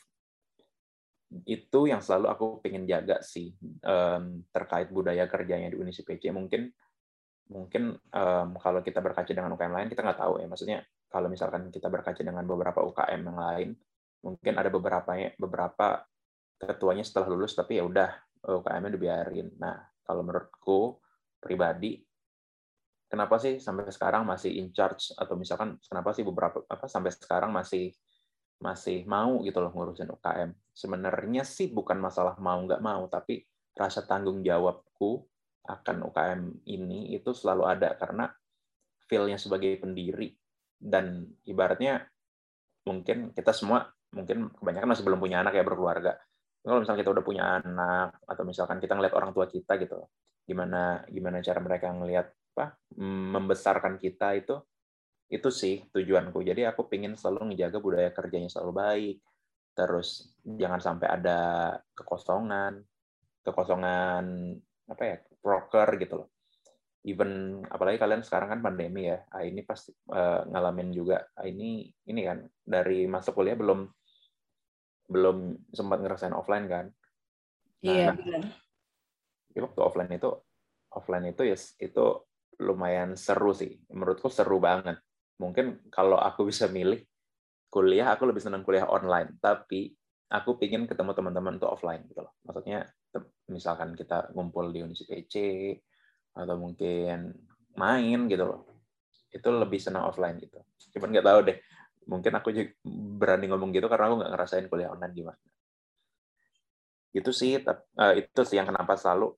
itu 1.46 1.86
yang 1.86 2.02
selalu 2.02 2.26
aku 2.26 2.46
pengen 2.58 2.90
jaga 2.90 3.22
sih 3.22 3.54
um, 3.86 4.42
terkait 4.50 4.90
budaya 4.90 5.30
kerjanya 5.30 5.70
di 5.70 5.78
Unisi 5.78 6.02
PC 6.02 6.34
mungkin 6.34 6.66
mungkin 7.50 7.94
um, 7.94 8.58
kalau 8.58 8.82
kita 8.82 8.98
berkaca 8.98 9.30
dengan 9.30 9.54
UKM 9.54 9.74
lain 9.74 9.88
kita 9.90 10.02
nggak 10.02 10.20
tahu 10.22 10.42
ya. 10.42 10.46
Maksudnya 10.50 10.78
kalau 11.10 11.30
misalkan 11.30 11.70
kita 11.70 11.86
berkaca 11.86 12.18
dengan 12.18 12.42
beberapa 12.46 12.82
UKM 12.82 13.20
yang 13.26 13.38
lain 13.38 13.68
mungkin 14.26 14.54
ada 14.58 14.70
beberapa 14.70 15.10
beberapa 15.38 15.86
ketuanya 16.60 17.06
setelah 17.06 17.30
lulus 17.30 17.54
tapi 17.54 17.78
ya 17.78 17.86
udah 17.86 18.10
UKM-nya 18.46 18.90
dibiarin. 18.90 19.54
Nah 19.58 19.78
kalau 20.02 20.22
menurutku 20.26 20.98
pribadi 21.40 21.98
kenapa 23.10 23.42
sih 23.42 23.58
sampai 23.58 23.90
sekarang 23.90 24.22
masih 24.22 24.54
in 24.54 24.70
charge 24.70 25.10
atau 25.18 25.34
misalkan 25.34 25.74
kenapa 25.82 26.14
sih 26.14 26.22
beberapa 26.22 26.62
apa 26.70 26.86
sampai 26.86 27.10
sekarang 27.10 27.50
masih 27.50 27.90
masih 28.60 29.08
mau 29.08 29.40
gitu 29.42 29.58
loh 29.58 29.72
ngurusin 29.72 30.12
UKM. 30.12 30.52
Sebenarnya 30.70 31.42
sih 31.42 31.72
bukan 31.72 31.96
masalah 31.96 32.36
mau 32.36 32.60
nggak 32.60 32.84
mau, 32.84 33.08
tapi 33.08 33.40
rasa 33.72 34.04
tanggung 34.04 34.44
jawabku 34.44 35.24
akan 35.64 35.96
UKM 36.12 36.40
ini 36.68 37.16
itu 37.16 37.32
selalu 37.32 37.64
ada 37.64 37.96
karena 37.96 38.28
feel-nya 39.08 39.40
sebagai 39.40 39.80
pendiri 39.80 40.36
dan 40.76 41.24
ibaratnya 41.48 42.04
mungkin 42.84 43.32
kita 43.32 43.52
semua 43.52 43.88
mungkin 44.12 44.52
kebanyakan 44.56 44.88
masih 44.92 45.04
belum 45.08 45.20
punya 45.20 45.40
anak 45.40 45.56
ya 45.56 45.64
berkeluarga. 45.64 46.20
Kalau 46.60 46.84
misalnya 46.84 47.00
kita 47.00 47.12
udah 47.16 47.24
punya 47.24 47.44
anak 47.56 48.20
atau 48.28 48.44
misalkan 48.44 48.76
kita 48.76 48.92
ngeliat 48.92 49.16
orang 49.16 49.32
tua 49.32 49.48
kita 49.48 49.80
gitu, 49.80 49.96
gimana 50.50 51.06
gimana 51.06 51.38
cara 51.38 51.62
mereka 51.62 51.94
ngelihat 51.94 52.26
apa 52.50 52.74
membesarkan 52.98 53.94
kita 54.02 54.34
itu 54.34 54.58
itu 55.30 55.46
sih 55.54 55.86
tujuanku. 55.94 56.42
Jadi 56.42 56.66
aku 56.66 56.90
pengen 56.90 57.14
selalu 57.14 57.54
ngejaga 57.54 57.78
budaya 57.78 58.10
kerjanya 58.10 58.50
selalu 58.50 58.72
baik. 58.74 59.16
Terus 59.78 60.34
jangan 60.42 60.82
sampai 60.82 61.06
ada 61.06 61.38
kekosongan 61.94 62.82
kekosongan 63.46 64.24
apa 64.90 65.02
ya 65.06 65.16
broker 65.38 65.88
gitu 66.02 66.26
loh. 66.26 66.28
Even 67.06 67.62
apalagi 67.70 67.96
kalian 68.02 68.26
sekarang 68.26 68.58
kan 68.58 68.60
pandemi 68.60 69.06
ya 69.06 69.22
ah, 69.30 69.46
ini 69.46 69.62
pasti 69.62 69.94
uh, 70.10 70.44
ngalamin 70.50 70.90
juga 70.90 71.30
ah, 71.38 71.46
ini 71.46 71.86
ini 72.10 72.20
kan 72.26 72.42
dari 72.60 73.06
masuk 73.06 73.38
kuliah 73.38 73.54
belum 73.54 73.86
belum 75.06 75.70
sempat 75.70 76.02
ngerasain 76.02 76.34
offline 76.34 76.66
kan. 76.66 76.86
Nah, 77.86 77.94
iya 77.94 78.12
benar 78.12 78.69
ya 79.50 79.66
waktu 79.66 79.80
offline 79.82 80.12
itu 80.14 80.30
offline 80.90 81.30
itu 81.30 81.42
ya 81.46 81.56
itu 81.58 82.04
lumayan 82.60 83.16
seru 83.16 83.56
sih. 83.56 83.80
Menurutku 83.90 84.28
seru 84.28 84.60
banget. 84.60 85.00
Mungkin 85.40 85.88
kalau 85.88 86.20
aku 86.20 86.46
bisa 86.50 86.68
milih 86.68 87.00
kuliah, 87.72 88.12
aku 88.12 88.28
lebih 88.28 88.44
senang 88.44 88.62
kuliah 88.62 88.86
online. 88.86 89.40
Tapi 89.40 89.90
aku 90.30 90.60
pingin 90.60 90.84
ketemu 90.86 91.16
teman-teman 91.16 91.56
itu 91.56 91.66
offline 91.66 92.04
gitu 92.06 92.20
loh. 92.22 92.36
Maksudnya 92.44 92.86
misalkan 93.50 93.96
kita 93.98 94.30
ngumpul 94.36 94.70
di 94.70 94.84
PC 94.86 95.34
atau 96.36 96.54
mungkin 96.54 97.34
main 97.74 98.20
gitu 98.28 98.44
loh. 98.44 98.60
Itu 99.30 99.48
lebih 99.50 99.80
senang 99.80 100.06
offline 100.06 100.38
gitu. 100.38 100.60
Cuman 100.94 101.10
nggak 101.10 101.26
tahu 101.26 101.40
deh. 101.48 101.58
Mungkin 102.10 102.32
aku 102.34 102.48
juga 102.50 102.74
berani 103.22 103.46
ngomong 103.50 103.70
gitu 103.70 103.86
karena 103.86 104.10
aku 104.10 104.16
nggak 104.22 104.32
ngerasain 104.34 104.66
kuliah 104.66 104.90
online 104.90 105.14
gimana. 105.14 105.40
Itu 107.10 107.30
sih, 107.34 107.58
eh, 107.58 108.12
itu 108.20 108.40
sih 108.46 108.56
yang 108.58 108.68
kenapa 108.70 108.94
selalu 108.94 109.34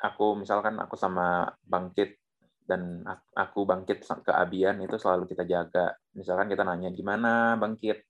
aku 0.00 0.36
misalkan 0.36 0.76
aku 0.76 0.94
sama 0.98 1.48
Bangkit 1.64 2.20
dan 2.64 3.04
aku 3.36 3.68
bangkit 3.68 4.08
ke 4.24 4.32
Abian 4.32 4.80
itu 4.80 4.96
selalu 4.96 5.28
kita 5.28 5.44
jaga. 5.44 5.92
Misalkan 6.16 6.48
kita 6.48 6.64
nanya 6.64 6.88
gimana 6.88 7.60
bangkit, 7.60 8.08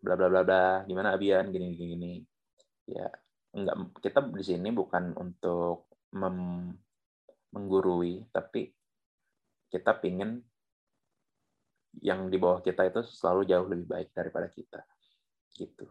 bla 0.00 0.16
bla 0.16 0.32
bla 0.32 0.40
bla, 0.40 0.64
gimana 0.88 1.12
Abian, 1.12 1.52
gini 1.52 1.76
gini 1.76 1.86
gini. 1.94 2.12
Ya 2.88 3.12
enggak 3.52 4.00
kita 4.00 4.24
di 4.32 4.44
sini 4.44 4.72
bukan 4.72 5.12
untuk 5.20 5.92
menggurui, 7.52 8.24
tapi 8.32 8.72
kita 9.68 10.00
pingin 10.00 10.40
yang 12.00 12.32
di 12.32 12.38
bawah 12.40 12.64
kita 12.64 12.88
itu 12.88 13.04
selalu 13.04 13.44
jauh 13.46 13.68
lebih 13.68 13.86
baik 13.86 14.08
daripada 14.16 14.48
kita. 14.48 14.80
Gitu. 15.52 15.84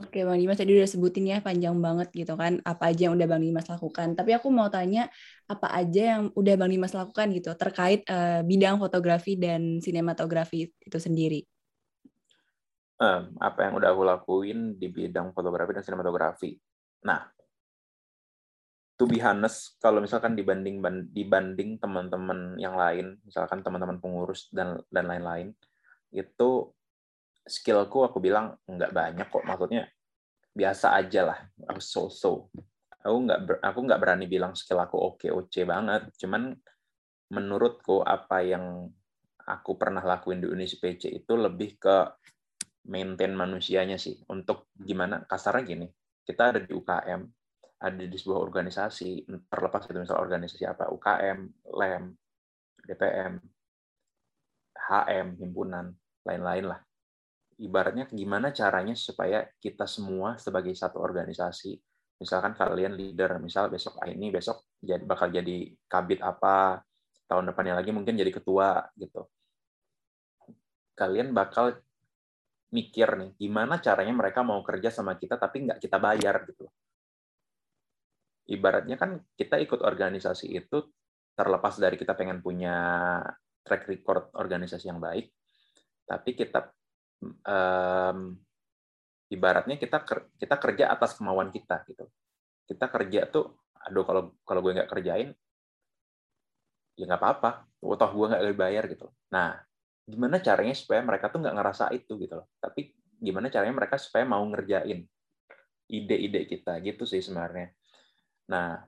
Oke 0.00 0.24
Bang 0.24 0.40
Dimas 0.40 0.56
tadi 0.56 0.72
udah 0.72 0.88
sebutin 0.88 1.28
ya 1.28 1.44
panjang 1.44 1.76
banget 1.76 2.08
gitu 2.14 2.38
kan 2.40 2.62
apa 2.64 2.88
aja 2.88 3.10
yang 3.10 3.20
udah 3.20 3.28
Bang 3.28 3.44
Dimas 3.44 3.68
lakukan. 3.68 4.16
Tapi 4.16 4.30
aku 4.32 4.48
mau 4.48 4.72
tanya 4.72 5.12
apa 5.44 5.68
aja 5.74 6.16
yang 6.16 6.22
udah 6.32 6.54
Bang 6.56 6.72
Dimas 6.72 6.96
lakukan 6.96 7.28
gitu 7.36 7.52
terkait 7.52 8.06
uh, 8.08 8.40
bidang 8.46 8.80
fotografi 8.80 9.36
dan 9.36 9.82
sinematografi 9.84 10.72
itu 10.72 10.98
sendiri. 10.98 11.44
Um, 12.98 13.36
apa 13.38 13.68
yang 13.68 13.78
udah 13.78 13.94
aku 13.94 14.02
lakuin 14.02 14.58
di 14.80 14.88
bidang 14.90 15.36
fotografi 15.36 15.70
dan 15.76 15.84
sinematografi. 15.84 16.50
Nah, 17.06 17.22
to 18.98 19.06
be 19.06 19.22
honest, 19.22 19.78
kalau 19.78 20.02
misalkan 20.02 20.34
dibanding 20.34 20.82
dibanding 21.14 21.78
teman-teman 21.78 22.58
yang 22.58 22.74
lain, 22.74 23.20
misalkan 23.22 23.62
teman-teman 23.62 24.02
pengurus 24.02 24.50
dan 24.50 24.82
dan 24.90 25.06
lain-lain, 25.06 25.54
itu 26.10 26.74
skillku 27.48 28.04
aku 28.04 28.20
bilang 28.22 28.54
nggak 28.68 28.92
banyak 28.92 29.26
kok 29.28 29.44
maksudnya 29.44 29.88
biasa 30.52 30.94
aja 30.96 31.20
lah. 31.32 31.38
Aku 31.68 31.80
so 31.80 32.06
so. 32.12 32.52
Aku 33.02 33.16
nggak 33.24 33.62
aku 33.64 33.78
nggak 33.88 34.00
berani 34.00 34.26
bilang 34.28 34.52
skill 34.52 34.80
aku 34.82 34.96
oke 34.96 35.28
oke 35.32 35.60
banget. 35.64 36.12
Cuman 36.20 36.54
menurutku 37.32 38.04
apa 38.04 38.44
yang 38.44 38.88
aku 39.48 39.80
pernah 39.80 40.04
lakuin 40.04 40.44
di 40.44 40.48
Unis 40.48 40.76
PC 40.76 41.24
itu 41.24 41.32
lebih 41.36 41.80
ke 41.80 41.96
maintain 42.88 43.32
manusianya 43.32 43.96
sih. 43.96 44.20
Untuk 44.28 44.72
gimana? 44.76 45.24
Kasarnya 45.24 45.64
gini 45.64 45.86
kita 46.28 46.52
ada 46.52 46.60
di 46.60 46.72
UKM 46.76 47.20
ada 47.78 48.04
di 48.04 48.16
sebuah 48.18 48.42
organisasi 48.42 49.30
terlepas 49.48 49.86
itu 49.86 50.02
misal 50.02 50.18
organisasi 50.18 50.66
apa 50.66 50.90
UKM 50.90 51.38
lem 51.78 52.04
DPM, 52.88 53.36
HM, 54.72 55.26
himpunan, 55.36 55.92
lain-lain 56.24 56.64
lah. 56.72 56.80
Ibaratnya 57.58 58.06
gimana 58.06 58.54
caranya 58.54 58.94
supaya 58.94 59.42
kita 59.58 59.82
semua 59.90 60.38
sebagai 60.38 60.70
satu 60.78 61.02
organisasi, 61.02 61.74
misalkan 62.22 62.54
kalian 62.54 62.94
leader, 62.94 63.42
misal 63.42 63.66
besok 63.66 63.98
ah, 63.98 64.06
ini 64.06 64.30
besok 64.30 64.78
jadi 64.78 65.02
bakal 65.02 65.34
jadi 65.34 65.74
kabit 65.90 66.22
apa, 66.22 66.86
tahun 67.26 67.50
depannya 67.50 67.82
lagi 67.82 67.90
mungkin 67.90 68.14
jadi 68.14 68.30
ketua 68.30 68.86
gitu. 68.94 69.26
Kalian 70.94 71.34
bakal 71.34 71.82
mikir 72.70 73.10
nih, 73.18 73.30
gimana 73.34 73.82
caranya 73.82 74.14
mereka 74.14 74.46
mau 74.46 74.62
kerja 74.62 74.94
sama 74.94 75.18
kita 75.18 75.34
tapi 75.34 75.66
nggak 75.66 75.82
kita 75.82 75.98
bayar 75.98 76.46
gitu. 76.46 76.70
Ibaratnya 78.48 78.94
kan 78.94 79.18
kita 79.34 79.58
ikut 79.58 79.82
organisasi 79.82 80.46
itu 80.54 80.78
terlepas 81.34 81.74
dari 81.74 81.98
kita 81.98 82.14
pengen 82.14 82.38
punya 82.38 83.18
track 83.66 83.90
record 83.90 84.30
organisasi 84.38 84.88
yang 84.88 85.02
baik, 85.02 85.28
tapi 86.06 86.38
kita 86.38 86.72
um, 87.24 88.18
ibaratnya 89.28 89.76
kita 89.76 90.02
kita 90.38 90.56
kerja 90.56 90.84
atas 90.92 91.16
kemauan 91.18 91.52
kita 91.52 91.84
gitu. 91.88 92.08
Kita 92.68 92.86
kerja 92.88 93.28
tuh, 93.28 93.56
aduh 93.76 94.04
kalau 94.04 94.22
kalau 94.44 94.60
gue 94.60 94.72
nggak 94.76 94.90
kerjain, 94.90 95.32
ya 96.96 97.04
nggak 97.08 97.20
apa-apa. 97.20 97.50
Toh 97.80 98.10
gue 98.12 98.26
nggak 98.28 98.42
dibayar 98.44 98.84
gitu. 98.90 99.06
Nah, 99.32 99.56
gimana 100.08 100.40
caranya 100.40 100.74
supaya 100.74 101.00
mereka 101.04 101.28
tuh 101.32 101.44
nggak 101.44 101.56
ngerasa 101.56 101.84
itu 101.94 102.16
gitu 102.20 102.34
loh. 102.40 102.48
Tapi 102.60 102.92
gimana 103.18 103.50
caranya 103.50 103.74
mereka 103.74 103.98
supaya 103.98 104.24
mau 104.24 104.42
ngerjain 104.46 105.04
ide-ide 105.88 106.44
kita 106.44 106.78
gitu 106.84 107.08
sih 107.08 107.24
sebenarnya. 107.24 107.72
Nah, 108.52 108.84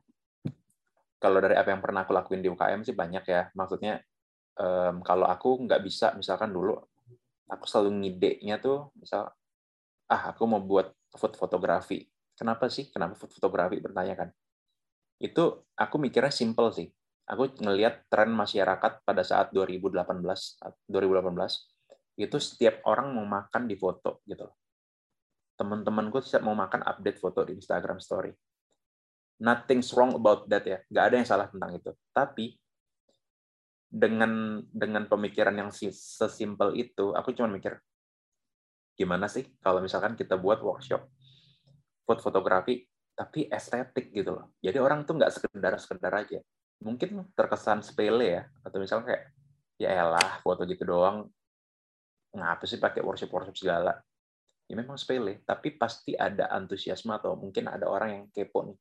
kalau 1.20 1.38
dari 1.40 1.56
apa 1.56 1.72
yang 1.72 1.84
pernah 1.84 2.04
aku 2.04 2.12
lakuin 2.16 2.40
di 2.40 2.48
UKM 2.48 2.80
sih 2.84 2.96
banyak 2.96 3.24
ya. 3.28 3.48
Maksudnya 3.52 4.00
um, 4.56 5.04
kalau 5.04 5.28
aku 5.28 5.68
nggak 5.68 5.80
bisa, 5.84 6.12
misalkan 6.16 6.52
dulu 6.52 6.76
aku 7.50 7.66
selalu 7.66 8.06
ngidenya 8.06 8.62
tuh, 8.62 8.94
misal, 8.94 9.28
ah 10.06 10.22
aku 10.30 10.46
mau 10.46 10.62
buat 10.62 10.94
food 11.18 11.34
fotografi. 11.34 12.06
Kenapa 12.38 12.70
sih? 12.70 12.88
Kenapa 12.88 13.18
food 13.18 13.34
fotografi? 13.34 13.82
Bertanya 13.82 14.14
kan. 14.14 14.28
Itu 15.20 15.68
aku 15.76 16.00
mikirnya 16.00 16.32
simple 16.32 16.70
sih. 16.72 16.88
Aku 17.28 17.50
ngelihat 17.60 18.08
tren 18.10 18.32
masyarakat 18.32 19.04
pada 19.06 19.22
saat 19.22 19.52
2018, 19.54 19.98
2018 20.88 22.18
itu 22.18 22.36
setiap 22.42 22.82
orang 22.90 23.14
mau 23.14 23.26
makan 23.26 23.70
di 23.70 23.76
foto 23.78 24.24
gitu 24.26 24.48
loh. 24.48 24.56
Teman-temanku 25.54 26.24
setiap 26.24 26.42
mau 26.48 26.56
makan 26.56 26.82
update 26.82 27.20
foto 27.20 27.44
di 27.44 27.60
Instagram 27.60 28.00
Story 28.00 28.32
nothing's 29.40 29.90
wrong 29.96 30.12
about 30.12 30.44
that 30.46 30.62
ya 30.68 30.78
nggak 30.92 31.04
ada 31.08 31.14
yang 31.16 31.26
salah 31.26 31.48
tentang 31.48 31.72
itu 31.72 31.90
tapi 32.12 32.60
dengan 33.90 34.62
dengan 34.70 35.10
pemikiran 35.10 35.52
yang 35.58 35.74
sesimpel 35.74 36.78
itu 36.78 37.10
aku 37.10 37.34
cuma 37.34 37.50
mikir 37.50 37.74
gimana 38.94 39.26
sih 39.26 39.50
kalau 39.58 39.82
misalkan 39.82 40.14
kita 40.14 40.38
buat 40.38 40.62
workshop 40.62 41.10
food 42.06 42.22
fotografi 42.22 42.86
tapi 43.20 43.50
estetik 43.52 44.14
gitu 44.16 44.32
loh? 44.32 44.56
Jadi 44.64 44.80
orang 44.80 45.04
tuh 45.04 45.20
nggak 45.20 45.32
sekedar 45.34 45.74
sekedar 45.76 46.12
aja. 46.14 46.40
Mungkin 46.80 47.28
terkesan 47.36 47.84
sepele 47.84 48.40
ya 48.40 48.42
atau 48.64 48.80
misalnya 48.80 49.12
kayak 49.12 49.24
ya 49.76 49.88
elah 49.92 50.40
foto 50.40 50.64
gitu 50.64 50.88
doang 50.88 51.28
ngapa 52.32 52.64
sih 52.64 52.80
pakai 52.80 53.04
workshop 53.04 53.28
workshop 53.28 53.56
segala? 53.58 53.98
Ya 54.70 54.74
memang 54.78 54.96
sepele 54.96 55.42
tapi 55.44 55.76
pasti 55.76 56.16
ada 56.16 56.48
antusiasme 56.48 57.12
atau 57.12 57.36
mungkin 57.36 57.68
ada 57.68 57.90
orang 57.90 58.10
yang 58.14 58.24
kepo 58.32 58.64
nih 58.70 58.78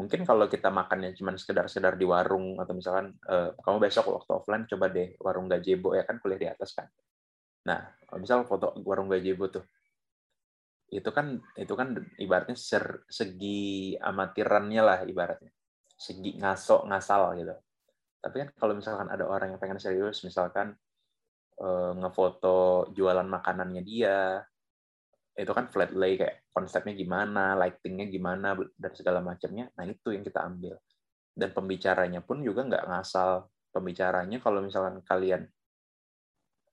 mungkin 0.00 0.24
kalau 0.24 0.48
kita 0.48 0.72
makannya 0.72 1.12
cuma 1.12 1.36
sekedar-sekedar 1.36 2.00
di 2.00 2.08
warung 2.08 2.56
atau 2.56 2.72
misalkan 2.72 3.12
uh, 3.28 3.52
kamu 3.60 3.76
besok 3.84 4.08
waktu 4.08 4.32
offline 4.32 4.64
coba 4.64 4.88
deh 4.88 5.12
warung 5.20 5.44
gajebo 5.44 5.92
ya 5.92 6.08
kan 6.08 6.16
kuliah 6.16 6.40
di 6.40 6.48
atas 6.48 6.72
kan. 6.72 6.88
Nah 7.68 7.84
misal 8.16 8.48
foto 8.48 8.72
warung 8.80 9.12
gajebo 9.12 9.52
tuh 9.52 9.64
itu 10.90 11.06
kan 11.12 11.36
itu 11.54 11.70
kan 11.76 11.94
ibaratnya 12.18 12.56
ser, 12.56 13.04
segi 13.06 13.94
amatirannya 13.94 14.82
lah 14.82 14.98
ibaratnya. 15.04 15.52
Segi 15.94 16.40
ngasok 16.40 16.88
ngasal 16.88 17.36
gitu. 17.36 17.54
Tapi 18.24 18.36
kan 18.40 18.48
kalau 18.56 18.72
misalkan 18.72 19.06
ada 19.12 19.28
orang 19.28 19.52
yang 19.52 19.60
pengen 19.60 19.76
serius 19.76 20.24
misalkan 20.24 20.72
uh, 21.60 21.92
ngefoto 21.94 22.90
jualan 22.96 23.28
makanannya 23.28 23.82
dia 23.84 24.40
itu 25.38 25.52
kan 25.54 25.70
flat 25.70 25.94
lay 25.94 26.18
kayak 26.18 26.46
konsepnya 26.50 26.92
gimana, 26.92 27.54
lightingnya 27.54 28.10
gimana 28.10 28.58
dan 28.74 28.92
segala 28.92 29.22
macamnya. 29.22 29.70
Nah 29.78 29.86
itu 29.86 30.10
yang 30.10 30.26
kita 30.26 30.42
ambil. 30.42 30.76
Dan 31.30 31.54
pembicaranya 31.54 32.20
pun 32.20 32.42
juga 32.42 32.66
nggak 32.66 32.84
ngasal. 32.90 33.46
Pembicaranya 33.70 34.42
kalau 34.42 34.60
misalkan 34.60 34.98
kalian, 35.06 35.46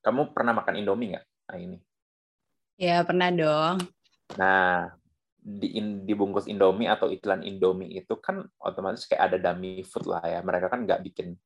kamu 0.02 0.34
pernah 0.34 0.52
makan 0.52 0.74
Indomie 0.82 1.14
nggak? 1.14 1.26
Nah 1.48 1.56
ini. 1.56 1.78
Ya 2.78 3.02
pernah 3.06 3.30
dong. 3.30 3.86
Nah 4.34 4.90
di 5.38 5.78
in, 5.78 6.04
dibungkus 6.04 6.50
Indomie 6.50 6.90
atau 6.90 7.08
iklan 7.08 7.46
Indomie 7.46 7.94
itu 8.02 8.18
kan 8.18 8.42
otomatis 8.58 9.06
kayak 9.06 9.32
ada 9.32 9.36
dummy 9.38 9.86
food 9.86 10.10
lah 10.10 10.22
ya. 10.26 10.42
Mereka 10.42 10.66
kan 10.66 10.82
nggak 10.82 11.00
bikin 11.06 11.38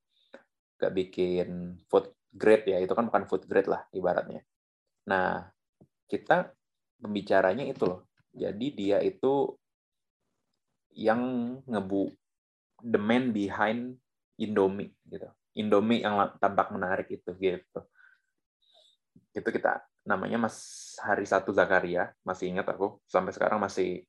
nggak 0.81 0.93
bikin 0.97 1.49
food 1.87 2.11
grade 2.33 2.67
ya. 2.67 2.81
Itu 2.81 2.97
kan 2.97 3.07
bukan 3.13 3.29
food 3.29 3.45
grade 3.45 3.69
lah 3.69 3.85
ibaratnya. 3.93 4.41
Nah 5.07 5.53
kita 6.09 6.53
pembicaranya 7.03 7.67
itu 7.67 7.83
loh. 7.83 8.07
Jadi 8.33 8.67
dia 8.73 9.03
itu 9.03 9.51
yang 10.95 11.21
ngebu 11.67 12.15
the 12.87 13.01
man 13.01 13.35
behind 13.35 13.99
Indomie 14.39 14.95
gitu. 15.11 15.29
Indomie 15.59 16.01
yang 16.01 16.17
tampak 16.39 16.73
menarik 16.73 17.11
itu 17.13 17.35
gitu. 17.37 17.81
Itu 19.35 19.49
kita 19.51 19.85
namanya 20.07 20.49
Mas 20.49 20.57
Hari 21.03 21.27
Satu 21.29 21.53
Zakaria, 21.55 22.11
masih 22.27 22.51
ingat 22.51 22.71
aku 22.73 22.99
sampai 23.07 23.33
sekarang 23.35 23.61
masih 23.61 24.03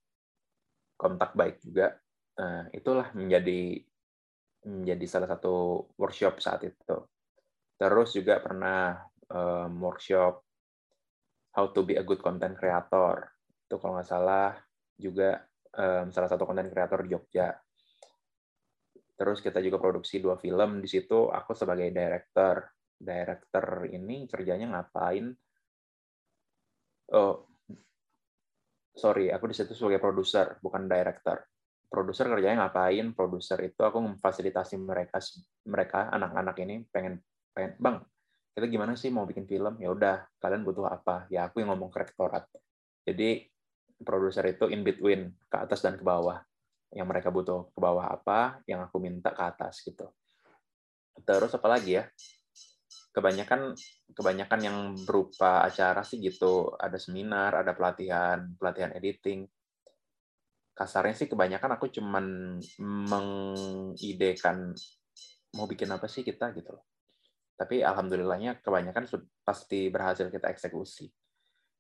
kontak 0.96 1.36
baik 1.36 1.60
juga. 1.60 2.00
Nah, 2.40 2.66
itulah 2.74 3.12
menjadi 3.14 3.84
menjadi 4.64 5.06
salah 5.06 5.30
satu 5.30 5.86
workshop 6.00 6.40
saat 6.40 6.64
itu. 6.64 6.98
Terus 7.76 8.16
juga 8.16 8.40
pernah 8.40 9.04
um, 9.28 9.84
workshop 9.84 10.40
How 11.54 11.70
to 11.70 11.82
be 11.86 11.98
a 11.98 12.04
good 12.06 12.22
content 12.22 12.58
creator. 12.58 13.30
Itu 13.66 13.78
kalau 13.78 13.98
nggak 13.98 14.10
salah 14.10 14.58
juga 14.98 15.42
um, 15.78 16.10
salah 16.10 16.30
satu 16.30 16.50
content 16.50 16.70
creator 16.74 17.06
di 17.06 17.14
Jogja. 17.14 17.54
Terus 19.14 19.40
kita 19.40 19.62
juga 19.62 19.78
produksi 19.78 20.18
dua 20.18 20.42
film 20.42 20.82
di 20.82 20.90
situ. 20.90 21.30
Aku 21.30 21.54
sebagai 21.54 21.94
director. 21.94 22.66
Director 22.98 23.86
ini 23.92 24.26
kerjanya 24.26 24.74
ngapain? 24.74 25.30
Oh, 27.14 27.46
sorry, 28.96 29.30
aku 29.30 29.52
di 29.52 29.56
situ 29.58 29.76
sebagai 29.76 30.02
produser, 30.02 30.58
bukan 30.64 30.88
director. 30.90 31.46
Produser 31.90 32.26
kerjanya 32.26 32.66
ngapain? 32.66 33.14
Produser 33.14 33.60
itu 33.62 33.82
aku 33.86 34.02
memfasilitasi 34.02 34.82
mereka, 34.82 35.22
mereka 35.70 36.10
anak-anak 36.10 36.56
ini 36.64 36.76
pengen, 36.90 37.22
pengen, 37.54 37.78
bang, 37.78 37.98
kita 38.54 38.70
gimana 38.70 38.94
sih 38.94 39.10
mau 39.10 39.26
bikin 39.26 39.50
film? 39.50 39.82
Ya 39.82 39.90
udah 39.90 40.30
kalian 40.38 40.62
butuh 40.62 40.86
apa? 40.86 41.26
Ya 41.34 41.50
aku 41.50 41.66
yang 41.66 41.74
ngomong 41.74 41.90
ke 41.90 42.06
rektorat. 42.06 42.46
Jadi 43.02 43.50
produser 44.06 44.46
itu 44.46 44.70
in 44.70 44.86
between 44.86 45.34
ke 45.50 45.58
atas 45.58 45.82
dan 45.82 45.98
ke 45.98 46.06
bawah. 46.06 46.38
Yang 46.94 47.08
mereka 47.10 47.34
butuh 47.34 47.74
ke 47.74 47.80
bawah 47.82 48.06
apa 48.14 48.62
yang 48.70 48.86
aku 48.86 49.02
minta 49.02 49.34
ke 49.34 49.42
atas 49.42 49.82
gitu. 49.82 50.06
Terus 51.26 51.50
apa 51.58 51.66
lagi 51.66 51.98
ya? 51.98 52.06
Kebanyakan 53.14 53.74
kebanyakan 54.14 54.60
yang 54.62 54.78
berupa 55.02 55.66
acara 55.66 56.06
sih 56.06 56.22
gitu. 56.22 56.78
Ada 56.78 57.02
seminar 57.02 57.58
ada 57.58 57.74
pelatihan 57.74 58.54
pelatihan 58.62 58.94
editing. 58.94 59.50
Kasarnya 60.78 61.18
sih 61.18 61.26
kebanyakan 61.26 61.74
aku 61.74 61.90
cuman 61.90 62.26
mengidekan 62.86 64.78
mau 65.58 65.66
bikin 65.66 65.90
apa 65.90 66.06
sih 66.06 66.22
kita 66.22 66.54
gitu 66.54 66.74
loh 66.74 66.93
tapi 67.54 67.86
alhamdulillahnya 67.86 68.60
kebanyakan 68.66 69.06
pasti 69.46 69.94
berhasil 69.94 70.28
kita 70.34 70.50
eksekusi. 70.50 71.06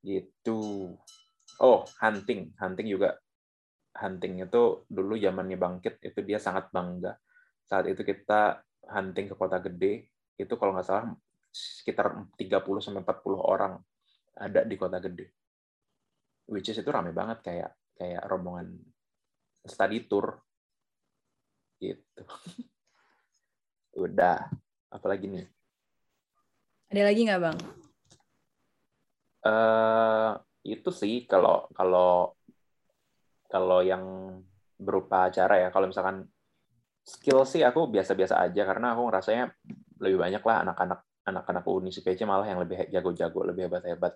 Gitu. 0.05 0.93
Oh 1.59 1.79
hunting. 1.97 2.53
Hunting 2.61 2.87
juga 2.93 3.17
hunting 3.97 4.45
itu 4.45 4.85
dulu 4.85 5.17
zamannya 5.17 5.57
bangkit 5.57 6.01
itu 6.05 6.19
dia 6.21 6.37
sangat 6.37 6.69
bangga. 6.69 7.17
Saat 7.65 7.89
itu 7.89 8.05
kita 8.05 8.61
hunting 8.93 9.33
ke 9.33 9.35
kota 9.35 9.57
gede 9.63 10.13
itu 10.37 10.53
kalau 10.57 10.77
nggak 10.77 10.85
salah 10.85 11.13
sekitar 11.53 12.33
30 12.37 12.81
sampai 12.81 13.01
40 13.05 13.37
orang 13.41 13.73
ada 14.37 14.61
di 14.65 14.75
kota 14.77 15.01
gede. 15.01 15.33
Which 16.49 16.69
is 16.69 16.77
itu 16.77 16.89
rame 16.93 17.15
banget 17.15 17.41
kayak 17.41 17.71
kayak 17.97 18.21
rombongan 18.29 18.77
study 19.65 20.05
tour. 20.05 20.37
Gitu. 21.81 22.21
Udah. 24.05 24.37
Apalagi 24.93 25.25
nih 25.25 25.45
ada 26.93 27.09
lagi 27.09 27.25
nggak 27.25 27.41
bang? 27.41 27.57
Uh, 29.41 30.37
itu 30.61 30.93
sih 30.93 31.25
kalau 31.25 31.65
kalau 31.73 32.37
kalau 33.49 33.81
yang 33.81 34.05
berupa 34.77 35.25
acara 35.25 35.57
ya. 35.57 35.67
Kalau 35.73 35.89
misalkan 35.89 36.29
skill 37.01 37.49
sih 37.49 37.65
aku 37.65 37.89
biasa-biasa 37.89 38.45
aja 38.45 38.61
karena 38.61 38.93
aku 38.93 39.09
ngerasanya 39.09 39.49
lebih 40.05 40.21
banyak 40.21 40.43
lah 40.45 40.57
anak-anak 40.69 40.99
anak-anak 41.25 41.63
uni 41.65 41.89
malah 42.29 42.45
yang 42.45 42.61
lebih 42.61 42.85
jago-jago 42.93 43.41
lebih 43.41 43.73
hebat-hebat. 43.73 44.13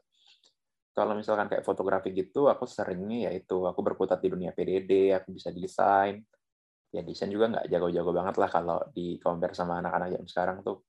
Kalau 0.94 1.18
misalkan 1.18 1.50
kayak 1.50 1.66
fotografi 1.66 2.14
gitu 2.14 2.46
aku 2.46 2.70
seringnya 2.70 3.30
ya 3.30 3.32
itu 3.34 3.66
aku 3.66 3.82
berkutat 3.82 4.22
di 4.22 4.30
dunia 4.30 4.54
PDD 4.54 5.18
aku 5.18 5.34
bisa 5.34 5.50
desain. 5.50 6.22
Ya 6.94 7.02
desain 7.02 7.34
juga 7.34 7.50
nggak 7.58 7.74
jago-jago 7.74 8.14
banget 8.14 8.36
lah 8.38 8.50
kalau 8.54 8.78
di 8.94 9.18
compare 9.18 9.58
sama 9.58 9.82
anak-anak 9.82 10.14
yang 10.14 10.26
sekarang 10.30 10.62
tuh 10.62 10.86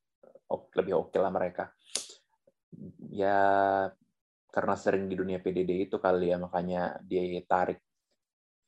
lebih 0.76 0.96
oke 0.96 1.16
okay 1.16 1.20
lah 1.20 1.32
mereka 1.32 1.68
ya 3.10 3.36
karena 4.54 4.74
sering 4.82 5.04
di 5.10 5.14
dunia 5.20 5.38
PDD 5.44 5.70
itu 5.86 5.96
kali 6.04 6.32
ya 6.32 6.36
makanya 6.44 6.98
dia 7.08 7.22
tarik 7.44 7.78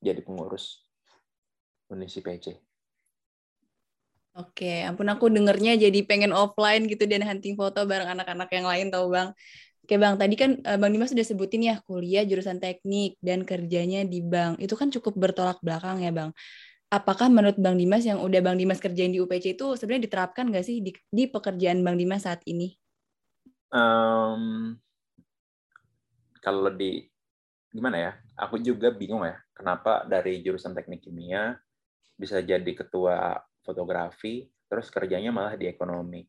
jadi 0.06 0.20
pengurus 0.26 0.84
Unisi 1.90 2.20
PC. 2.22 2.46
Oke, 4.38 4.86
ampun 4.86 5.10
aku 5.10 5.26
dengernya 5.26 5.74
jadi 5.74 6.00
pengen 6.06 6.30
offline 6.30 6.86
gitu 6.86 7.02
dan 7.10 7.26
hunting 7.26 7.58
foto 7.58 7.82
bareng 7.82 8.14
anak-anak 8.14 8.48
yang 8.54 8.66
lain 8.70 8.86
tau 8.94 9.10
bang. 9.10 9.28
Oke 9.82 9.94
bang, 9.98 10.14
tadi 10.20 10.34
kan 10.38 10.50
eh, 10.62 10.78
bang 10.78 10.90
Dimas 10.94 11.10
sudah 11.10 11.26
sebutin 11.26 11.62
ya 11.66 11.74
kuliah 11.82 12.22
jurusan 12.22 12.62
teknik 12.62 13.18
dan 13.18 13.42
kerjanya 13.42 14.06
di 14.06 14.22
bank. 14.22 14.62
Itu 14.62 14.78
kan 14.78 14.88
cukup 14.94 15.14
bertolak 15.18 15.58
belakang 15.66 15.98
ya 16.06 16.14
bang. 16.14 16.30
Apakah 16.94 17.28
menurut 17.34 17.58
bang 17.58 17.76
Dimas 17.80 18.04
yang 18.06 18.22
udah 18.22 18.40
bang 18.46 18.56
Dimas 18.60 18.78
kerjain 18.84 19.10
di 19.14 19.18
UPC 19.22 19.58
itu 19.58 19.66
sebenarnya 19.78 20.04
diterapkan 20.10 20.44
nggak 20.50 20.64
sih 20.68 20.76
di, 20.86 20.92
di 21.10 21.24
pekerjaan 21.30 21.82
bang 21.86 21.96
Dimas 21.98 22.22
saat 22.26 22.42
ini? 22.46 22.74
Um, 23.70 24.74
kalau 26.42 26.70
di 26.74 27.06
gimana 27.70 27.96
ya? 27.96 28.12
Aku 28.46 28.58
juga 28.58 28.90
bingung 28.90 29.22
ya. 29.22 29.38
Kenapa 29.54 30.02
dari 30.08 30.42
jurusan 30.42 30.74
teknik 30.74 31.06
kimia 31.06 31.54
bisa 32.18 32.42
jadi 32.42 32.72
ketua 32.74 33.38
fotografi, 33.62 34.48
terus 34.66 34.90
kerjanya 34.90 35.30
malah 35.30 35.54
di 35.54 35.70
ekonomi. 35.70 36.26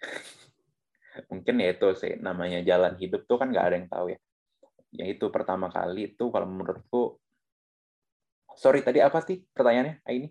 Mungkin 1.30 1.54
ya 1.62 1.74
itu 1.74 1.88
sih 1.98 2.18
namanya 2.18 2.62
jalan 2.62 2.94
hidup 2.98 3.26
tuh 3.26 3.38
kan 3.40 3.50
nggak 3.50 3.66
ada 3.66 3.76
yang 3.78 3.88
tahu 3.88 4.06
ya. 4.12 4.18
Ya 4.88 5.04
itu 5.04 5.28
pertama 5.28 5.68
kali 5.68 6.16
itu 6.16 6.24
kalau 6.32 6.48
menurutku 6.48 7.20
sorry 8.56 8.80
tadi 8.80 9.04
apa 9.04 9.20
sih 9.22 9.44
pertanyaannya 9.52 10.00
ini? 10.08 10.28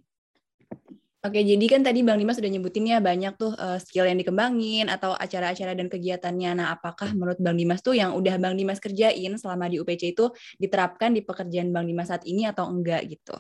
Oke, 1.28 1.44
jadi 1.44 1.66
kan 1.68 1.84
tadi 1.84 2.08
Bang 2.08 2.24
Dimas 2.24 2.40
sudah 2.40 2.48
nyebutin 2.48 2.88
ya 2.88 3.04
banyak 3.04 3.36
tuh 3.36 3.52
uh, 3.60 3.76
skill 3.84 4.08
yang 4.08 4.16
dikembangin 4.16 4.88
atau 4.88 5.12
acara-acara 5.12 5.76
dan 5.76 5.92
kegiatannya. 5.92 6.56
Nah, 6.56 6.72
apakah 6.72 7.12
menurut 7.12 7.36
Bang 7.44 7.60
Dimas 7.60 7.84
tuh 7.84 8.00
yang 8.00 8.16
udah 8.16 8.40
Bang 8.40 8.56
Dimas 8.56 8.80
kerjain 8.80 9.36
selama 9.36 9.68
di 9.68 9.84
UPC 9.84 10.16
itu 10.16 10.32
diterapkan 10.56 11.12
di 11.12 11.28
pekerjaan 11.28 11.76
Bang 11.76 11.84
Dimas 11.84 12.08
saat 12.08 12.24
ini 12.24 12.48
atau 12.48 12.72
enggak 12.72 13.04
gitu? 13.12 13.36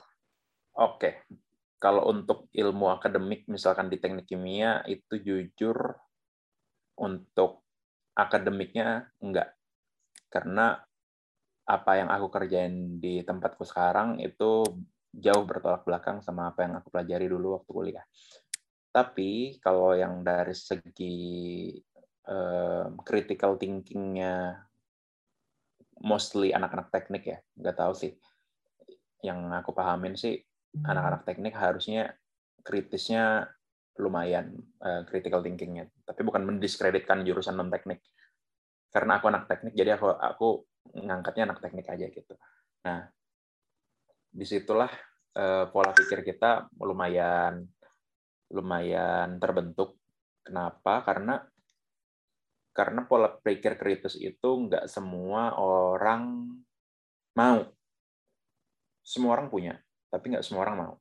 Oke, 0.76 1.23
kalau 1.80 2.12
untuk 2.12 2.52
ilmu 2.52 2.91
akademik 2.91 3.47
misalkan 3.47 3.88
di 3.88 4.04
teknik 4.04 4.28
kimia 4.28 4.84
itu 4.84 5.23
jujur 5.23 5.95
untuk 7.00 7.63
akademiknya 8.19 9.08
enggak 9.23 9.56
karena 10.28 10.82
apa 11.63 11.91
yang 12.00 12.10
aku 12.10 12.28
kerjain 12.34 12.97
di 12.97 13.23
tempatku 13.23 13.63
sekarang 13.63 14.19
itu 14.19 14.65
jauh 15.13 15.43
bertolak 15.48 15.84
belakang 15.88 16.20
sama 16.24 16.52
apa 16.52 16.67
yang 16.67 16.74
aku 16.80 16.91
pelajari 16.91 17.28
dulu 17.30 17.60
waktu 17.60 17.72
kuliah. 17.72 18.06
Tapi 18.91 19.62
kalau 19.62 19.93
yang 19.93 20.26
dari 20.26 20.56
segi 20.58 21.17
um, 22.26 22.98
critical 23.06 23.56
thinkingnya 23.56 24.65
mostly 26.02 26.54
anak-anak 26.54 26.89
teknik 26.89 27.24
ya, 27.26 27.38
nggak 27.58 27.78
tahu 27.78 27.93
sih. 27.93 28.13
Yang 29.22 29.39
aku 29.63 29.72
pahamin 29.74 30.13
sih 30.17 30.38
anak-anak 30.86 31.26
teknik 31.26 31.54
harusnya 31.58 32.13
kritisnya 32.62 33.48
lumayan 33.98 34.54
uh, 34.86 35.02
critical 35.10 35.41
thinkingnya 35.41 35.89
tapi 36.06 36.22
bukan 36.22 36.46
mendiskreditkan 36.46 37.26
jurusan 37.26 37.58
non 37.58 37.74
teknik 37.74 38.06
karena 38.93 39.17
aku 39.17 39.26
anak 39.30 39.50
teknik 39.50 39.74
jadi 39.74 39.98
aku 39.98 40.13
aku 40.13 40.48
ngangkatnya 40.93 41.50
anak 41.50 41.60
teknik 41.60 41.89
aja 41.89 42.06
gitu 42.08 42.38
nah 42.86 43.10
di 44.38 44.45
situlah 44.45 44.91
uh, 45.34 45.65
pola 45.73 45.97
pikir 45.97 46.21
kita 46.21 46.69
lumayan 46.78 47.65
lumayan 48.54 49.41
terbentuk 49.41 49.97
kenapa 50.45 51.02
karena 51.02 51.41
karena 52.78 53.02
pola 53.10 53.34
pikir 53.34 53.73
kritis 53.82 54.13
itu 54.21 54.50
nggak 54.69 54.86
semua 54.86 55.58
orang 55.58 56.54
mau 57.34 57.65
semua 59.02 59.34
orang 59.34 59.50
punya 59.50 59.82
tapi 60.08 60.34
nggak 60.34 60.45
semua 60.45 60.63
orang 60.63 60.78
mau. 60.80 60.93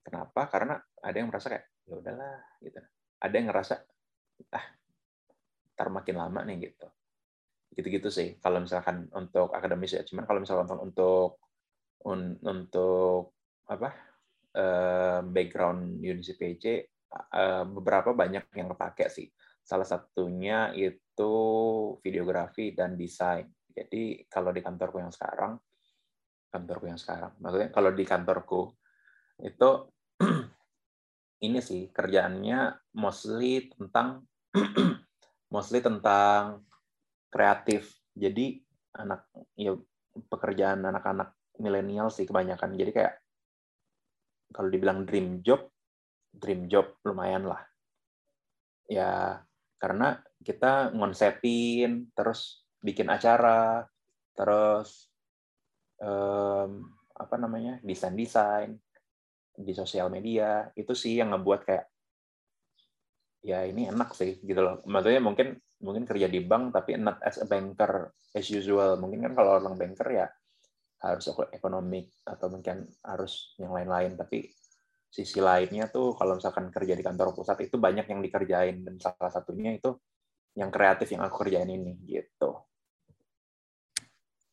Kenapa? 0.00 0.48
Karena 0.48 0.74
ada 1.02 1.16
yang 1.16 1.28
merasa 1.28 1.52
kayak 1.52 1.66
ya 1.86 1.94
udahlah 1.98 2.38
gitu. 2.62 2.78
Ada 3.20 3.34
yang 3.34 3.46
ngerasa 3.52 3.74
ah 4.56 4.66
ntar 5.76 5.88
makin 5.92 6.16
lama 6.16 6.40
nih 6.46 6.70
gitu. 6.70 6.86
Gitu-gitu 7.74 8.08
sih 8.08 8.28
kalau 8.38 8.62
misalkan 8.62 9.10
untuk 9.12 9.52
akademis 9.52 9.98
ya. 9.98 10.02
Cuman 10.06 10.24
kalau 10.24 10.40
misalkan 10.42 10.78
untuk 10.78 11.42
un, 12.06 12.38
untuk 12.44 13.36
apa 13.68 13.90
uh, 14.56 15.20
background 15.26 16.00
Unisi 16.00 16.34
PC 16.34 16.64
uh, 17.12 17.64
beberapa 17.66 18.14
banyak 18.16 18.50
yang 18.56 18.72
kepake 18.72 19.10
sih. 19.10 19.28
Salah 19.60 19.86
satunya 19.86 20.72
itu 20.74 21.32
videografi 22.00 22.72
dan 22.72 22.96
desain. 22.96 23.46
Jadi 23.70 24.26
kalau 24.26 24.50
di 24.50 24.60
kantorku 24.64 24.98
yang 24.98 25.12
sekarang 25.14 25.58
kantorku 26.50 26.90
yang 26.90 26.98
sekarang. 26.98 27.32
Maksudnya 27.38 27.70
kalau 27.70 27.90
di 27.94 28.04
kantorku 28.04 28.62
itu 29.40 29.70
ini 31.46 31.58
sih 31.62 31.88
kerjaannya 31.94 32.90
mostly 32.98 33.70
tentang 33.70 34.26
mostly 35.54 35.78
tentang 35.80 36.66
kreatif. 37.30 37.94
Jadi 38.12 38.58
anak 38.98 39.30
ya 39.54 39.78
pekerjaan 40.26 40.82
anak-anak 40.82 41.39
milenial 41.60 42.08
sih 42.08 42.24
kebanyakan. 42.24 42.74
Jadi 42.74 42.90
kayak 42.90 43.14
kalau 44.50 44.68
dibilang 44.72 45.06
dream 45.06 45.44
job, 45.44 45.68
dream 46.32 46.66
job 46.66 46.98
lumayan 47.06 47.46
lah. 47.46 47.62
Ya 48.90 49.44
karena 49.78 50.18
kita 50.42 50.90
ngonsepin, 50.96 52.10
terus 52.16 52.64
bikin 52.82 53.12
acara, 53.12 53.86
terus 54.34 55.12
um, 56.00 56.88
apa 57.12 57.36
namanya 57.36 57.76
desain 57.84 58.16
desain 58.16 58.80
di 59.52 59.76
sosial 59.76 60.08
media 60.08 60.72
itu 60.72 60.96
sih 60.96 61.20
yang 61.20 61.36
ngebuat 61.36 61.60
kayak 61.68 61.86
ya 63.44 63.64
ini 63.68 63.88
enak 63.88 64.16
sih 64.16 64.40
gitu 64.40 64.60
loh 64.60 64.80
maksudnya 64.88 65.20
mungkin 65.20 65.56
mungkin 65.80 66.04
kerja 66.04 66.28
di 66.28 66.44
bank 66.44 66.76
tapi 66.76 66.96
not 67.00 67.20
as 67.24 67.40
a 67.40 67.48
banker 67.48 68.12
as 68.36 68.46
usual 68.48 69.00
mungkin 69.00 69.24
kan 69.28 69.32
kalau 69.32 69.60
orang 69.60 69.76
banker 69.80 70.08
ya 70.12 70.26
harus 71.00 71.32
ekonomik 71.56 72.12
atau 72.28 72.52
mungkin 72.52 72.84
harus 73.00 73.56
yang 73.56 73.72
lain-lain 73.72 74.20
tapi 74.20 74.52
sisi 75.10 75.42
lainnya 75.42 75.90
tuh 75.90 76.14
kalau 76.14 76.38
misalkan 76.38 76.70
kerja 76.70 76.94
di 76.94 77.02
kantor 77.02 77.34
pusat 77.34 77.58
itu 77.64 77.80
banyak 77.80 78.06
yang 78.06 78.20
dikerjain 78.22 78.84
dan 78.84 78.94
salah 79.00 79.32
satunya 79.32 79.74
itu 79.74 79.96
yang 80.54 80.70
kreatif 80.70 81.10
yang 81.10 81.24
aku 81.24 81.42
kerjain 81.42 81.66
ini 81.66 81.98
gitu 82.06 82.70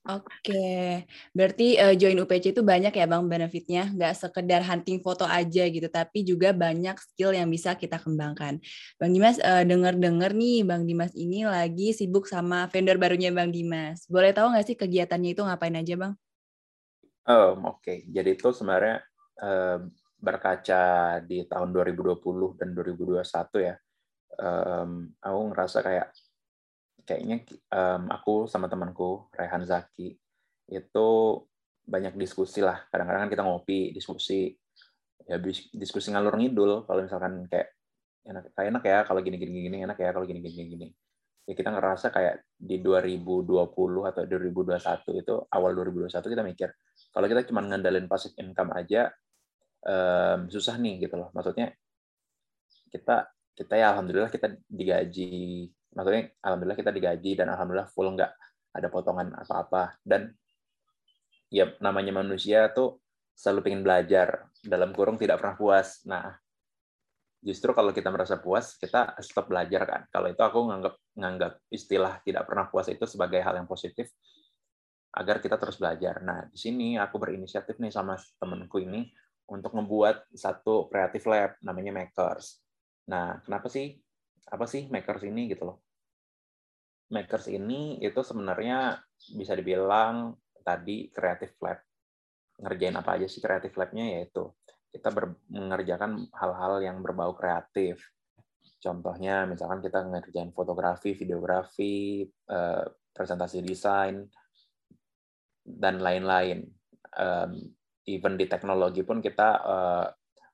Oke, 0.08 1.04
berarti 1.36 1.76
uh, 1.84 1.92
join 1.92 2.16
UPC 2.24 2.56
itu 2.56 2.64
banyak 2.64 2.96
ya 2.96 3.04
Bang 3.12 3.28
benefitnya, 3.28 3.92
nggak 3.92 4.16
sekedar 4.16 4.64
hunting 4.64 5.04
foto 5.04 5.28
aja 5.28 5.68
gitu, 5.68 5.84
tapi 5.92 6.24
juga 6.24 6.56
banyak 6.56 6.96
skill 6.96 7.36
yang 7.36 7.52
bisa 7.52 7.76
kita 7.76 8.00
kembangkan. 8.00 8.56
Bang 8.96 9.12
Dimas, 9.12 9.36
uh, 9.44 9.68
denger-dengar 9.68 10.32
nih 10.32 10.64
Bang 10.64 10.88
Dimas 10.88 11.12
ini 11.12 11.44
lagi 11.44 11.92
sibuk 11.92 12.24
sama 12.24 12.72
vendor 12.72 12.96
barunya 12.96 13.36
Bang 13.36 13.52
Dimas. 13.52 14.08
Boleh 14.08 14.32
tahu 14.32 14.56
nggak 14.56 14.66
sih 14.72 14.80
kegiatannya 14.80 15.36
itu 15.36 15.44
ngapain 15.44 15.76
aja 15.76 16.00
Bang? 16.00 16.16
Um, 17.28 17.68
Oke, 17.68 17.84
okay. 17.84 17.98
jadi 18.08 18.40
itu 18.40 18.56
sebenarnya 18.56 19.04
uh, 19.44 19.84
berkaca 20.16 20.84
di 21.28 21.44
tahun 21.44 21.76
2020 21.76 22.24
dan 22.56 22.72
2021 22.72 23.68
ya, 23.68 23.76
um, 24.40 25.12
aku 25.20 25.40
ngerasa 25.52 25.78
kayak 25.84 26.08
kayaknya 27.04 27.44
um, 27.76 28.08
aku 28.16 28.48
sama 28.48 28.72
temanku 28.72 29.28
Rehan 29.36 29.68
Zaki 29.68 30.16
itu 30.72 31.08
banyak 31.84 32.16
diskusi 32.16 32.64
lah. 32.64 32.88
Kadang-kadang 32.88 33.28
kan 33.28 33.32
kita 33.32 33.44
ngopi, 33.44 33.92
diskusi, 33.92 34.56
ya 35.28 35.36
diskusi 35.76 36.12
ngalur 36.16 36.40
ngidul. 36.40 36.88
Kalau 36.88 37.04
misalkan 37.04 37.44
kayak 37.52 37.76
enak, 38.24 38.56
kayak 38.56 38.68
enak 38.72 38.84
ya 38.84 39.00
kalau 39.04 39.20
gini 39.20 39.36
gini 39.36 39.84
enak 39.84 40.00
ya 40.00 40.16
kalau 40.16 40.24
gini 40.24 40.40
gini 40.44 40.64
gini. 40.68 40.88
Ya 41.48 41.56
kita 41.56 41.76
ngerasa 41.76 42.12
kayak 42.12 42.44
di 42.56 42.80
2020 42.80 43.44
atau 44.08 44.22
2021 44.24 45.24
itu 45.24 45.36
awal 45.52 45.72
2021 45.76 46.24
kita 46.24 46.44
mikir 46.44 46.70
kalau 47.12 47.28
kita 47.30 47.48
cuma 47.50 47.66
ngandalin 47.66 48.06
passive 48.06 48.36
income 48.38 48.74
aja 48.76 49.10
um, 49.84 50.48
susah 50.52 50.76
nih 50.78 51.08
gitu 51.08 51.16
loh. 51.18 51.30
Maksudnya 51.34 51.74
kita 52.92 53.28
kita 53.58 53.74
ya 53.74 53.94
alhamdulillah 53.94 54.32
kita 54.32 54.54
digaji. 54.70 55.68
Maksudnya 55.98 56.30
alhamdulillah 56.44 56.78
kita 56.78 56.92
digaji 56.94 57.32
dan 57.34 57.48
alhamdulillah 57.50 57.90
full 57.90 58.14
nggak 58.14 58.32
ada 58.76 58.88
potongan 58.92 59.34
apa-apa. 59.34 59.98
Dan 60.04 60.30
ya 61.50 61.74
namanya 61.82 62.22
manusia 62.22 62.70
tuh 62.70 63.02
selalu 63.34 63.72
pengen 63.72 63.82
belajar. 63.82 64.46
Dalam 64.62 64.94
kurung 64.94 65.18
tidak 65.18 65.42
pernah 65.42 65.58
puas. 65.58 66.06
Nah 66.06 66.38
justru 67.42 67.70
kalau 67.72 67.94
kita 67.94 68.10
merasa 68.10 68.38
puas 68.42 68.78
kita 68.78 69.18
stop 69.24 69.50
belajar 69.50 69.88
kan. 69.88 70.02
Kalau 70.14 70.28
itu 70.30 70.42
aku 70.42 70.60
nganggap 70.70 70.94
nganggap 71.18 71.54
istilah 71.74 72.22
tidak 72.22 72.46
pernah 72.46 72.70
puas 72.70 72.92
itu 72.92 73.06
sebagai 73.10 73.42
hal 73.42 73.58
yang 73.58 73.70
positif 73.70 74.12
agar 75.14 75.40
kita 75.40 75.56
terus 75.56 75.80
belajar. 75.80 76.20
Nah 76.24 76.46
di 76.50 76.58
sini 76.60 77.00
aku 77.00 77.16
berinisiatif 77.22 77.80
nih 77.80 77.94
sama 77.94 78.20
temenku 78.38 78.82
ini 78.84 79.08
untuk 79.48 79.72
membuat 79.80 80.28
satu 80.36 80.92
kreatif 80.92 81.24
lab 81.30 81.56
namanya 81.64 81.96
makers. 81.96 82.60
Nah 83.08 83.40
kenapa 83.44 83.72
sih? 83.72 83.96
Apa 84.48 84.68
sih 84.68 84.88
makers 84.88 85.24
ini 85.28 85.52
gitu 85.52 85.68
loh? 85.68 85.78
Makers 87.12 87.48
ini 87.52 88.00
itu 88.04 88.20
sebenarnya 88.20 89.00
bisa 89.36 89.56
dibilang 89.56 90.36
tadi 90.64 91.08
kreatif 91.12 91.56
lab. 91.64 91.80
Ngerjain 92.60 92.96
apa 93.00 93.16
aja 93.16 93.28
sih 93.32 93.40
kreatif 93.40 93.76
labnya? 93.80 94.20
Yaitu 94.20 94.52
kita 94.92 95.12
mengerjakan 95.52 96.28
hal-hal 96.36 96.84
yang 96.84 97.00
berbau 97.04 97.36
kreatif. 97.36 98.02
Contohnya, 98.78 99.48
misalkan 99.50 99.82
kita 99.82 100.06
ngerjain 100.06 100.54
fotografi, 100.54 101.18
videografi, 101.18 102.24
eh, 102.28 102.86
presentasi 103.14 103.66
desain, 103.66 104.22
dan 105.68 106.00
lain-lain. 106.00 106.64
Even 108.08 108.40
di 108.40 108.48
teknologi 108.48 109.04
pun 109.04 109.20
kita 109.20 109.50
eh, 109.68 110.08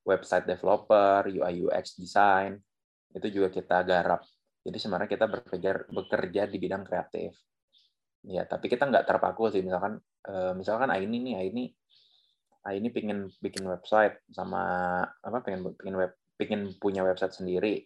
website 0.10 0.50
developer, 0.50 1.30
UI 1.30 1.70
UX 1.70 2.02
design, 2.02 2.58
itu 3.14 3.30
juga 3.30 3.54
kita 3.54 3.86
garap. 3.86 4.26
Jadi 4.66 4.78
sebenarnya 4.82 5.10
kita 5.12 5.26
bekerja 5.30 5.72
bekerja 5.86 6.42
di 6.50 6.58
bidang 6.58 6.82
kreatif. 6.82 7.38
Ya, 8.26 8.48
tapi 8.50 8.72
kita 8.72 8.90
nggak 8.90 9.06
terpaku 9.06 9.54
sih. 9.54 9.62
Misalkan, 9.62 10.02
eh, 10.26 10.54
misalkan 10.58 10.90
ini 10.98 11.18
nih, 11.22 11.36
ini 11.54 11.64
ah 12.64 12.72
ini 12.72 12.88
pingin 12.96 13.28
bikin 13.44 13.68
website 13.68 14.24
sama 14.32 14.64
apa 15.04 15.44
pengen 15.44 15.76
pengen 15.76 16.00
web 16.00 16.16
pengen 16.40 16.72
punya 16.80 17.04
website 17.04 17.36
sendiri 17.36 17.84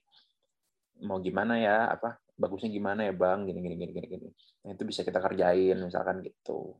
mau 1.02 1.18
gimana 1.18 1.58
ya 1.58 1.90
apa 1.90 2.22
bagusnya 2.38 2.70
gimana 2.70 3.10
ya 3.10 3.14
bang 3.14 3.50
gini 3.50 3.58
gini 3.66 3.76
gini 3.76 3.92
gini 3.98 4.08
gini 4.08 4.30
nah, 4.66 4.78
itu 4.78 4.84
bisa 4.86 5.02
kita 5.02 5.18
kerjain 5.18 5.82
misalkan 5.82 6.22
gitu 6.22 6.78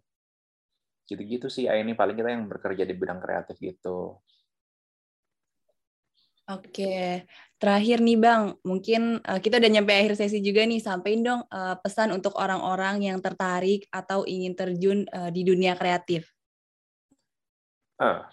gitu 1.08 1.24
gitu 1.24 1.48
sih 1.48 1.72
ini 1.72 1.96
paling 1.96 2.20
kita 2.20 2.30
yang 2.36 2.52
bekerja 2.52 2.84
di 2.84 2.94
bidang 2.94 3.24
kreatif 3.24 3.56
gitu. 3.64 4.20
Oke, 6.48 7.28
terakhir 7.60 8.00
nih 8.00 8.16
Bang, 8.16 8.56
mungkin 8.64 9.20
uh, 9.20 9.36
kita 9.36 9.60
udah 9.60 9.68
nyampe 9.68 9.92
akhir 9.92 10.16
sesi 10.16 10.40
juga 10.40 10.64
nih, 10.64 10.80
sampaikan 10.80 11.20
dong 11.20 11.42
uh, 11.52 11.76
pesan 11.84 12.16
untuk 12.16 12.40
orang-orang 12.40 13.04
yang 13.04 13.20
tertarik 13.20 13.84
atau 13.92 14.24
ingin 14.24 14.56
terjun 14.56 15.04
uh, 15.12 15.28
di 15.28 15.44
dunia 15.44 15.76
kreatif. 15.76 16.32
Uh, 18.00 18.24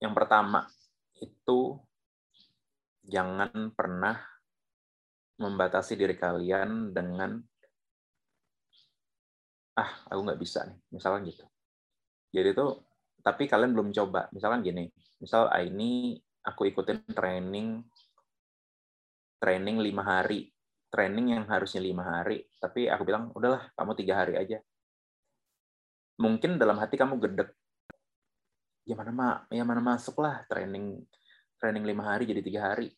yang 0.00 0.16
pertama 0.16 0.72
itu 1.20 1.76
jangan 3.04 3.76
pernah 3.76 4.24
membatasi 5.36 6.00
diri 6.00 6.16
kalian 6.16 6.96
dengan 6.96 7.44
ah 9.76 9.90
aku 10.08 10.20
nggak 10.32 10.40
bisa 10.40 10.64
nih. 10.64 10.80
Misalkan 10.96 11.28
gitu 11.28 11.44
jadi 12.34 12.52
itu 12.52 12.66
tapi 13.22 13.50
kalian 13.50 13.74
belum 13.74 13.90
coba. 13.92 14.30
Misalkan 14.32 14.64
gini 14.64 14.88
misal 15.18 15.50
ah, 15.50 15.60
ini 15.60 16.16
aku 16.44 16.70
ikutin 16.70 17.04
training 17.12 17.82
training 19.40 19.76
lima 19.80 20.02
hari. 20.04 20.48
Training 20.88 21.36
yang 21.36 21.44
harusnya 21.52 21.84
lima 21.84 22.00
hari 22.00 22.48
tapi 22.56 22.88
aku 22.88 23.04
bilang 23.04 23.28
udahlah 23.36 23.68
kamu 23.76 23.92
tiga 23.92 24.24
hari 24.24 24.40
aja 24.40 24.56
mungkin 26.18 26.58
dalam 26.58 26.76
hati 26.82 26.98
kamu 26.98 27.16
gedek. 27.22 27.54
Ya 28.84 28.98
mana 28.98 29.12
ma 29.14 29.28
ya 29.48 29.62
mana 29.62 29.80
masuk 29.80 30.18
lah 30.20 30.42
training 30.50 30.98
training 31.56 31.86
lima 31.86 32.12
hari 32.12 32.26
jadi 32.26 32.42
tiga 32.42 32.60
hari. 32.74 32.90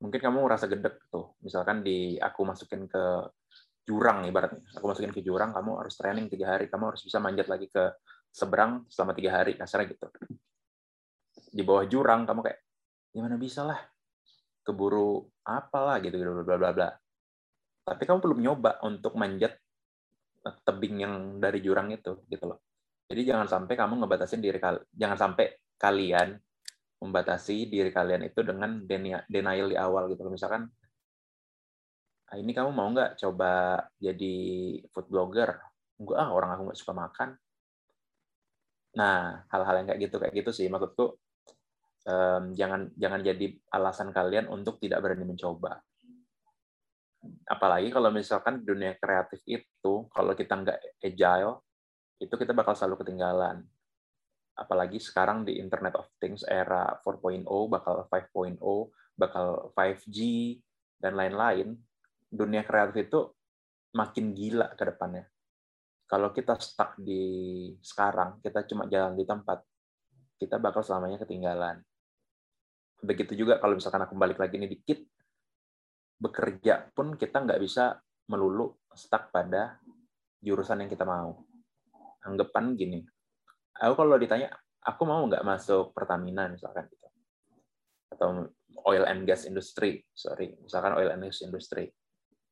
Mungkin 0.00 0.16
kamu 0.16 0.46
merasa 0.46 0.64
gedek 0.70 1.10
tuh. 1.12 1.36
Misalkan 1.44 1.84
di 1.84 2.16
aku 2.16 2.40
masukin 2.46 2.88
ke 2.88 3.04
jurang 3.84 4.24
ibaratnya. 4.24 4.64
Aku 4.78 4.88
masukin 4.88 5.12
ke 5.12 5.20
jurang 5.20 5.52
kamu 5.52 5.84
harus 5.84 5.98
training 5.98 6.30
tiga 6.30 6.56
hari. 6.56 6.72
Kamu 6.72 6.94
harus 6.94 7.02
bisa 7.04 7.20
manjat 7.20 7.50
lagi 7.50 7.68
ke 7.68 7.84
seberang 8.30 8.86
selama 8.86 9.12
tiga 9.12 9.30
hari 9.42 9.58
kasarnya 9.58 9.94
gitu 9.94 10.06
di 11.50 11.62
bawah 11.66 11.84
jurang 11.90 12.24
kamu 12.24 12.46
kayak 12.46 12.60
gimana 13.10 13.34
bisa 13.34 13.66
lah 13.66 13.80
keburu 14.62 15.26
apalah 15.42 15.98
gitu 15.98 16.14
gitu 16.14 16.30
bla 16.46 16.56
bla 16.56 16.70
bla 16.70 16.88
tapi 17.82 18.02
kamu 18.06 18.18
belum 18.22 18.38
nyoba 18.38 18.78
untuk 18.86 19.18
manjat 19.18 19.58
tebing 20.62 21.02
yang 21.02 21.14
dari 21.42 21.58
jurang 21.58 21.90
itu 21.90 22.22
gitu 22.30 22.54
loh 22.54 22.62
jadi 23.10 23.34
jangan 23.34 23.50
sampai 23.50 23.74
kamu 23.74 24.06
ngebatasin 24.06 24.38
diri 24.38 24.62
kalian, 24.62 24.86
jangan 24.94 25.18
sampai 25.18 25.50
kalian 25.74 26.38
membatasi 27.02 27.66
diri 27.66 27.90
kalian 27.90 28.30
itu 28.30 28.46
dengan 28.46 28.86
denial 28.86 29.66
di 29.66 29.74
awal 29.74 30.06
gitu. 30.14 30.30
Misalkan, 30.30 30.70
ah, 32.30 32.36
ini 32.38 32.54
kamu 32.54 32.70
mau 32.70 32.86
nggak 32.86 33.18
coba 33.18 33.82
jadi 33.98 34.34
food 34.94 35.10
blogger? 35.10 35.58
Enggak 35.98 36.18
ah, 36.22 36.30
orang 36.30 36.50
aku 36.54 36.62
nggak 36.70 36.78
suka 36.78 36.94
makan. 36.94 37.28
Nah, 38.98 39.46
hal-hal 39.50 39.74
yang 39.82 39.86
kayak 39.92 40.00
gitu 40.10 40.16
kayak 40.18 40.34
gitu 40.34 40.50
sih 40.50 40.66
maksudku 40.66 41.14
um, 42.06 42.44
jangan 42.56 42.90
jangan 42.96 43.20
jadi 43.20 43.46
alasan 43.70 44.10
kalian 44.10 44.48
untuk 44.48 44.80
tidak 44.80 45.02
berani 45.04 45.26
mencoba. 45.28 45.78
Apalagi 47.44 47.92
kalau 47.92 48.08
misalkan 48.08 48.64
dunia 48.64 48.96
kreatif 48.96 49.44
itu 49.44 50.08
kalau 50.08 50.32
kita 50.32 50.56
nggak 50.56 50.78
agile, 51.04 51.60
itu 52.16 52.32
kita 52.32 52.56
bakal 52.56 52.72
selalu 52.72 53.04
ketinggalan. 53.04 53.60
Apalagi 54.56 55.00
sekarang 55.00 55.44
di 55.44 55.60
Internet 55.60 55.96
of 55.96 56.08
Things 56.20 56.44
era 56.44 57.00
4.0, 57.04 57.44
bakal 57.68 58.08
5.0, 58.08 58.60
bakal 59.16 59.72
5G, 59.72 60.18
dan 61.00 61.16
lain-lain, 61.16 61.76
dunia 62.28 62.64
kreatif 62.64 63.08
itu 63.08 63.20
makin 63.96 64.36
gila 64.36 64.76
ke 64.76 64.84
depannya. 64.84 65.24
Kalau 66.10 66.34
kita 66.34 66.58
stuck 66.58 66.98
di 66.98 67.22
sekarang, 67.78 68.42
kita 68.42 68.66
cuma 68.66 68.90
jalan 68.90 69.14
di 69.14 69.22
tempat, 69.22 69.62
kita 70.42 70.58
bakal 70.58 70.82
selamanya 70.82 71.22
ketinggalan. 71.22 71.78
Begitu 72.98 73.38
juga 73.38 73.62
kalau 73.62 73.78
misalkan 73.78 74.02
aku 74.02 74.18
balik 74.18 74.42
lagi 74.42 74.58
ini 74.58 74.66
dikit, 74.66 74.98
bekerja 76.18 76.90
pun 76.90 77.14
kita 77.14 77.46
nggak 77.46 77.62
bisa 77.62 77.94
melulu 78.26 78.74
stuck 78.90 79.30
pada 79.30 79.78
jurusan 80.42 80.82
yang 80.82 80.90
kita 80.90 81.06
mau. 81.06 81.46
Anggapan 82.26 82.74
gini, 82.74 83.06
aku 83.78 83.94
kalau 83.94 84.18
ditanya, 84.18 84.50
aku 84.82 85.06
mau 85.06 85.22
nggak 85.30 85.46
masuk 85.46 85.94
Pertamina? 85.94 86.50
misalkan 86.50 86.90
gitu, 86.90 87.06
atau 88.10 88.50
oil 88.82 89.06
and 89.06 89.30
gas 89.30 89.46
industry, 89.46 90.02
sorry, 90.10 90.58
misalkan 90.58 90.98
oil 90.98 91.14
and 91.14 91.22
gas 91.22 91.40
industry, 91.46 91.86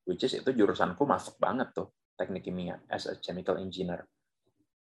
which 0.06 0.22
is 0.22 0.38
itu 0.38 0.50
jurusanku 0.54 1.02
masuk 1.02 1.36
banget 1.42 1.74
tuh, 1.74 1.90
teknik 2.18 2.50
kimia 2.50 2.82
as 2.90 3.06
a 3.06 3.14
chemical 3.22 3.54
engineer. 3.54 4.02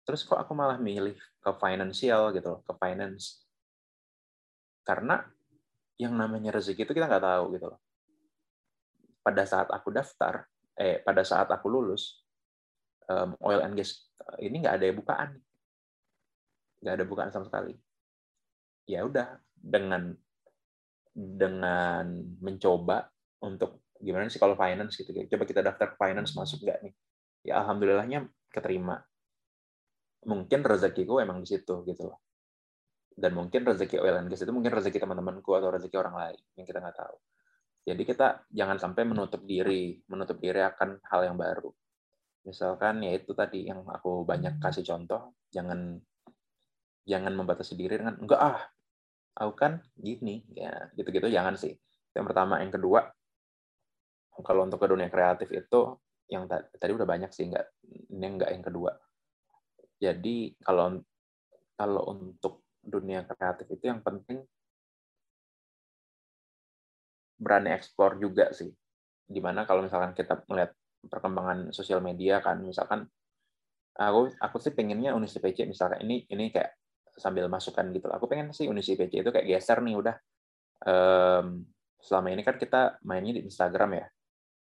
Terus 0.03 0.27
kok 0.27 0.35
aku 0.35 0.51
malah 0.51 0.75
milih 0.75 1.15
ke 1.15 1.51
financial 1.55 2.35
gitu, 2.35 2.59
ke 2.67 2.73
finance, 2.75 3.47
karena 4.83 5.23
yang 5.95 6.11
namanya 6.19 6.51
rezeki 6.59 6.83
itu 6.83 6.91
kita 6.91 7.07
nggak 7.07 7.23
tahu 7.23 7.55
gitu 7.55 7.71
loh. 7.71 7.79
Pada 9.23 9.47
saat 9.47 9.71
aku 9.71 9.95
daftar, 9.95 10.43
eh 10.75 10.99
pada 10.99 11.23
saat 11.23 11.47
aku 11.47 11.71
lulus, 11.71 12.19
um, 13.07 13.39
oil 13.39 13.63
and 13.63 13.79
gas 13.79 14.11
ini 14.43 14.59
nggak 14.59 14.83
ada 14.83 14.91
bukaan. 14.91 15.29
Nggak 16.83 16.93
ada 16.99 17.05
bukaan 17.07 17.31
sama 17.31 17.47
sekali. 17.47 17.79
Ya 18.83 19.07
udah 19.07 19.39
dengan 19.55 20.11
dengan 21.15 22.03
mencoba 22.43 23.07
untuk 23.39 23.87
gimana 24.03 24.27
sih 24.27 24.43
kalau 24.43 24.59
finance 24.59 24.99
gitu. 24.99 25.15
Coba 25.15 25.43
kita 25.47 25.63
daftar 25.63 25.95
finance 25.95 26.35
masuk 26.35 26.67
nggak 26.67 26.83
nih 26.83 26.93
ya 27.43 27.59
alhamdulillahnya 27.61 28.25
keterima. 28.49 28.97
Mungkin 30.23 30.63
rezekiku 30.63 31.19
emang 31.19 31.43
di 31.43 31.47
situ 31.51 31.83
gitu 31.83 32.07
loh. 32.07 32.23
Dan 33.13 33.37
mungkin 33.37 33.61
rezeki 33.61 34.01
oil 34.01 34.17
and 34.17 34.31
gas 34.31 34.41
itu 34.41 34.49
mungkin 34.49 34.73
rezeki 34.73 34.97
teman-temanku 34.97 35.53
atau 35.53 35.69
rezeki 35.69 35.95
orang 36.01 36.15
lain 36.17 36.39
yang 36.57 36.65
kita 36.65 36.81
nggak 36.81 36.97
tahu. 36.97 37.15
Jadi 37.83 38.01
kita 38.07 38.47
jangan 38.49 38.79
sampai 38.79 39.03
menutup 39.05 39.43
diri 39.43 39.99
menutup 40.09 40.39
diri 40.39 40.63
akan 40.63 41.03
hal 41.11 41.21
yang 41.27 41.37
baru. 41.37 41.69
Misalkan 42.47 43.03
ya 43.05 43.13
itu 43.13 43.35
tadi 43.37 43.69
yang 43.69 43.85
aku 43.85 44.25
banyak 44.25 44.57
kasih 44.57 44.81
contoh 44.87 45.35
jangan 45.53 45.99
jangan 47.03 47.35
membatasi 47.35 47.75
diri 47.75 47.99
dengan 47.99 48.17
enggak 48.17 48.39
ah 48.39 48.59
aku 49.37 49.53
kan 49.53 49.83
gini. 49.99 50.41
Ya 50.55 50.89
gitu-gitu. 50.97 51.29
Jangan 51.29 51.53
sih. 51.59 51.75
Yang 52.15 52.25
pertama. 52.33 52.63
Yang 52.65 52.81
kedua 52.81 53.13
kalau 54.41 54.65
untuk 54.65 54.81
ke 54.81 54.87
dunia 54.89 55.13
kreatif 55.13 55.53
itu 55.53 55.81
yang 56.31 56.47
tadi 56.49 56.91
udah 56.91 57.07
banyak 57.07 57.31
sih 57.35 57.49
enggak 57.49 57.67
ini 57.83 58.25
enggak 58.25 58.51
yang 58.53 58.63
kedua. 58.63 58.91
Jadi 59.99 60.55
kalau 60.59 60.99
kalau 61.75 62.01
untuk 62.11 62.63
dunia 62.83 63.23
kreatif 63.23 63.67
itu 63.71 63.87
yang 63.87 64.03
penting 64.03 64.43
berani 67.39 67.75
ekspor 67.75 68.19
juga 68.19 68.51
sih. 68.55 68.71
Gimana 69.27 69.67
kalau 69.67 69.83
misalkan 69.83 70.15
kita 70.15 70.43
melihat 70.47 70.71
perkembangan 71.03 71.75
sosial 71.75 71.99
media 71.99 72.39
kan 72.39 72.63
misalkan 72.63 73.03
aku 73.99 74.31
aku 74.39 74.57
sih 74.63 74.71
pengennya 74.71 75.11
Unisi 75.11 75.43
PC 75.43 75.67
misalkan 75.67 76.01
ini 76.07 76.23
ini 76.31 76.47
kayak 76.49 76.79
sambil 77.13 77.45
masukkan 77.45 77.85
gitu 77.93 78.09
aku 78.09 78.25
pengen 78.25 78.49
sih 78.55 78.65
Unisi 78.65 78.95
PC 78.97 79.21
itu 79.21 79.29
kayak 79.29 79.47
geser 79.47 79.83
nih 79.83 79.95
udah. 79.99 80.15
Um, 80.83 81.63
selama 82.03 82.35
ini 82.35 82.43
kan 82.43 82.59
kita 82.59 82.99
mainnya 83.07 83.39
di 83.39 83.47
Instagram 83.47 83.95
ya. 83.95 84.05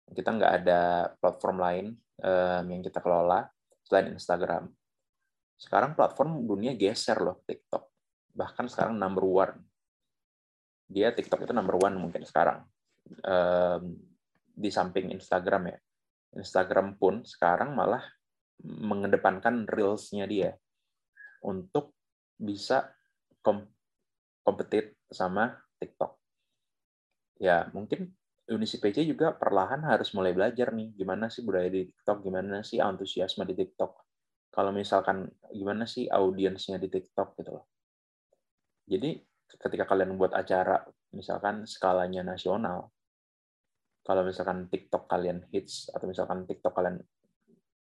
Kita 0.10 0.30
nggak 0.34 0.54
ada 0.64 0.82
platform 1.18 1.58
lain 1.62 1.86
um, 2.24 2.64
yang 2.66 2.82
kita 2.82 3.00
kelola 3.00 3.46
selain 3.86 4.14
Instagram. 4.14 4.70
Sekarang 5.60 5.94
platform 5.98 6.46
dunia 6.48 6.74
geser 6.74 7.20
loh 7.20 7.44
TikTok. 7.44 7.84
Bahkan 8.34 8.72
sekarang 8.72 8.96
number 8.96 9.26
one. 9.26 9.60
Dia 10.90 11.14
TikTok 11.14 11.46
itu 11.46 11.54
number 11.54 11.78
one 11.78 11.96
mungkin 12.00 12.26
sekarang. 12.26 12.66
Um, 13.26 13.98
di 14.60 14.70
samping 14.74 15.14
Instagram 15.14 15.72
ya. 15.72 15.78
Instagram 16.38 16.98
pun 17.00 17.26
sekarang 17.26 17.74
malah 17.74 18.04
mengedepankan 18.62 19.66
reels-nya 19.66 20.28
dia 20.28 20.52
untuk 21.42 21.96
bisa 22.36 22.92
kom 23.40 23.64
kompetit 24.44 25.00
sama 25.08 25.56
TikTok. 25.80 26.20
Ya, 27.40 27.72
mungkin 27.72 28.19
Unisi 28.50 28.82
PC 28.82 29.06
juga 29.06 29.38
perlahan 29.38 29.86
harus 29.86 30.10
mulai 30.18 30.34
belajar 30.34 30.74
nih, 30.74 30.98
gimana 30.98 31.30
sih 31.30 31.46
budaya 31.46 31.70
di 31.70 31.86
TikTok, 31.86 32.26
gimana 32.26 32.66
sih 32.66 32.82
antusiasme 32.82 33.46
di 33.46 33.54
TikTok. 33.54 33.92
Kalau 34.50 34.74
misalkan 34.74 35.30
gimana 35.54 35.86
sih 35.86 36.10
audiensnya 36.10 36.82
di 36.82 36.90
TikTok 36.90 37.38
gitu 37.38 37.54
loh. 37.54 37.70
Jadi 38.90 39.22
ketika 39.46 39.86
kalian 39.86 40.18
buat 40.18 40.34
acara, 40.34 40.82
misalkan 41.14 41.70
skalanya 41.70 42.26
nasional, 42.26 42.90
kalau 44.02 44.26
misalkan 44.26 44.66
TikTok 44.66 45.06
kalian 45.06 45.46
hits 45.54 45.94
atau 45.94 46.10
misalkan 46.10 46.50
TikTok 46.50 46.74
kalian 46.74 46.98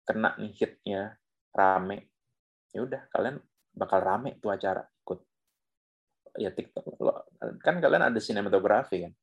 kena 0.03 0.35
nih 0.35 0.51
hitnya 0.51 1.15
rame, 1.55 2.11
ya 2.75 2.83
udah 2.83 3.07
kalian 3.07 3.39
bakal 3.71 4.03
rame 4.03 4.35
tuh 4.43 4.51
acara 4.51 4.83
ikut 4.83 5.19
ya 6.37 6.51
TikTok 6.51 6.83
kan 7.61 7.79
kalian 7.79 8.09
ada 8.11 8.19
sinematografi 8.19 9.05
kan 9.05 9.13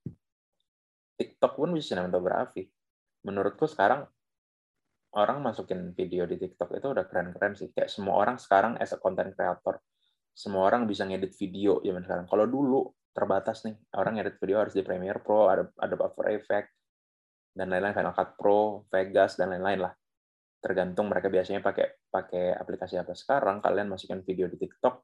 TikTok 1.14 1.58
pun 1.58 1.70
bisa 1.74 1.94
sinematografi 1.94 2.66
menurutku 3.24 3.64
sekarang 3.64 4.04
orang 5.14 5.40
masukin 5.40 5.94
video 5.94 6.28
di 6.28 6.36
TikTok 6.36 6.74
itu 6.74 6.86
udah 6.90 7.06
keren-keren 7.06 7.54
sih. 7.54 7.70
Kayak 7.70 7.90
semua 7.90 8.18
orang 8.18 8.36
sekarang 8.36 8.76
as 8.82 8.92
a 8.92 8.98
content 8.98 9.32
creator. 9.32 9.80
Semua 10.34 10.66
orang 10.66 10.90
bisa 10.90 11.06
ngedit 11.06 11.32
video 11.38 11.78
zaman 11.80 12.02
sekarang. 12.02 12.26
Kalau 12.26 12.46
dulu 12.50 12.80
terbatas 13.14 13.62
nih. 13.62 13.78
Orang 13.94 14.18
ngedit 14.18 14.36
video 14.42 14.58
harus 14.58 14.74
di 14.74 14.82
Premiere 14.82 15.22
Pro 15.22 15.46
ada 15.46 15.70
ada 15.78 15.94
After 16.02 16.26
Effects 16.34 16.74
dan 17.54 17.70
lain-lain 17.70 17.94
Final 17.94 18.14
Cut 18.14 18.34
Pro 18.34 18.84
Vegas 18.90 19.38
dan 19.38 19.54
lain-lain 19.54 19.86
lah. 19.86 19.94
Tergantung 20.58 21.06
mereka 21.06 21.30
biasanya 21.30 21.62
pakai 21.62 22.10
pakai 22.10 22.58
aplikasi 22.58 22.98
apa. 22.98 23.14
Sekarang 23.14 23.62
kalian 23.62 23.86
masukkan 23.86 24.18
video 24.26 24.50
di 24.50 24.58
TikTok 24.58 24.94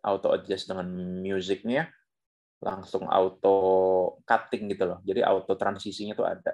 auto 0.00 0.32
adjust 0.32 0.72
dengan 0.72 0.88
musiknya 1.20 1.84
langsung 2.58 3.06
auto 3.06 3.56
cutting 4.26 4.66
gitu 4.74 4.84
loh. 4.90 4.98
Jadi 5.06 5.22
auto 5.22 5.54
transisinya 5.54 6.14
tuh 6.18 6.26
ada. 6.26 6.52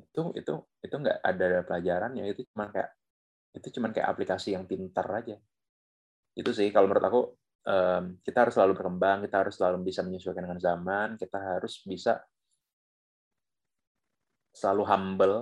Itu 0.00 0.32
itu 0.32 0.52
itu 0.80 0.94
nggak 0.96 1.18
ada 1.20 1.46
pelajarannya. 1.68 2.24
Itu 2.32 2.48
cuma 2.52 2.72
kayak 2.72 2.90
itu 3.56 3.68
cuma 3.76 3.88
kayak 3.92 4.08
aplikasi 4.12 4.56
yang 4.56 4.64
pintar 4.64 5.04
aja. 5.12 5.36
Itu 6.36 6.52
sih 6.56 6.68
kalau 6.72 6.88
menurut 6.88 7.06
aku 7.06 7.22
kita 8.22 8.46
harus 8.46 8.54
selalu 8.54 8.78
berkembang 8.78 9.26
kita 9.26 9.42
harus 9.42 9.58
selalu 9.58 9.90
bisa 9.90 10.06
menyesuaikan 10.06 10.46
dengan 10.46 10.62
zaman 10.62 11.18
kita 11.18 11.34
harus 11.34 11.82
bisa 11.82 12.22
selalu 14.54 14.82
humble. 14.86 15.36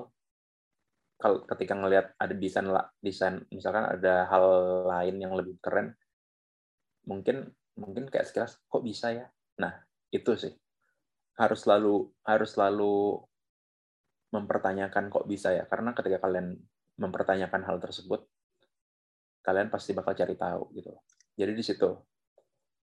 Kalau 1.21 1.45
ketika 1.47 1.79
ngelihat 1.79 2.17
ada 2.19 2.35
desain 2.35 2.67
desain 2.99 3.45
misalkan 3.53 3.87
ada 3.87 4.27
hal 4.27 4.45
lain 4.88 5.17
yang 5.21 5.33
lebih 5.37 5.61
keren 5.62 5.95
mungkin 7.05 7.53
mungkin 7.77 8.09
kayak 8.09 8.27
sekilas 8.27 8.59
kok 8.67 8.83
bisa 8.83 9.12
ya 9.12 9.27
nah 9.59 9.75
itu 10.14 10.33
sih. 10.38 10.53
Harus 11.35 11.67
selalu 11.67 12.14
harus 12.23 12.51
selalu 12.55 13.19
mempertanyakan 14.31 15.11
kok 15.11 15.27
bisa 15.27 15.51
ya. 15.55 15.67
Karena 15.67 15.90
ketika 15.95 16.23
kalian 16.23 16.55
mempertanyakan 16.99 17.67
hal 17.67 17.83
tersebut 17.83 18.23
kalian 19.45 19.69
pasti 19.69 19.93
bakal 19.93 20.14
cari 20.14 20.35
tahu 20.38 20.73
gitu. 20.79 20.90
Jadi 21.35 21.53
di 21.53 21.64
situ. 21.67 21.90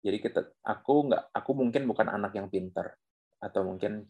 Jadi 0.06 0.18
kita 0.22 0.42
aku 0.68 0.94
nggak 1.10 1.24
aku 1.34 1.52
mungkin 1.56 1.88
bukan 1.88 2.08
anak 2.12 2.36
yang 2.36 2.52
pinter. 2.52 2.92
Atau 3.40 3.64
mungkin 3.64 4.04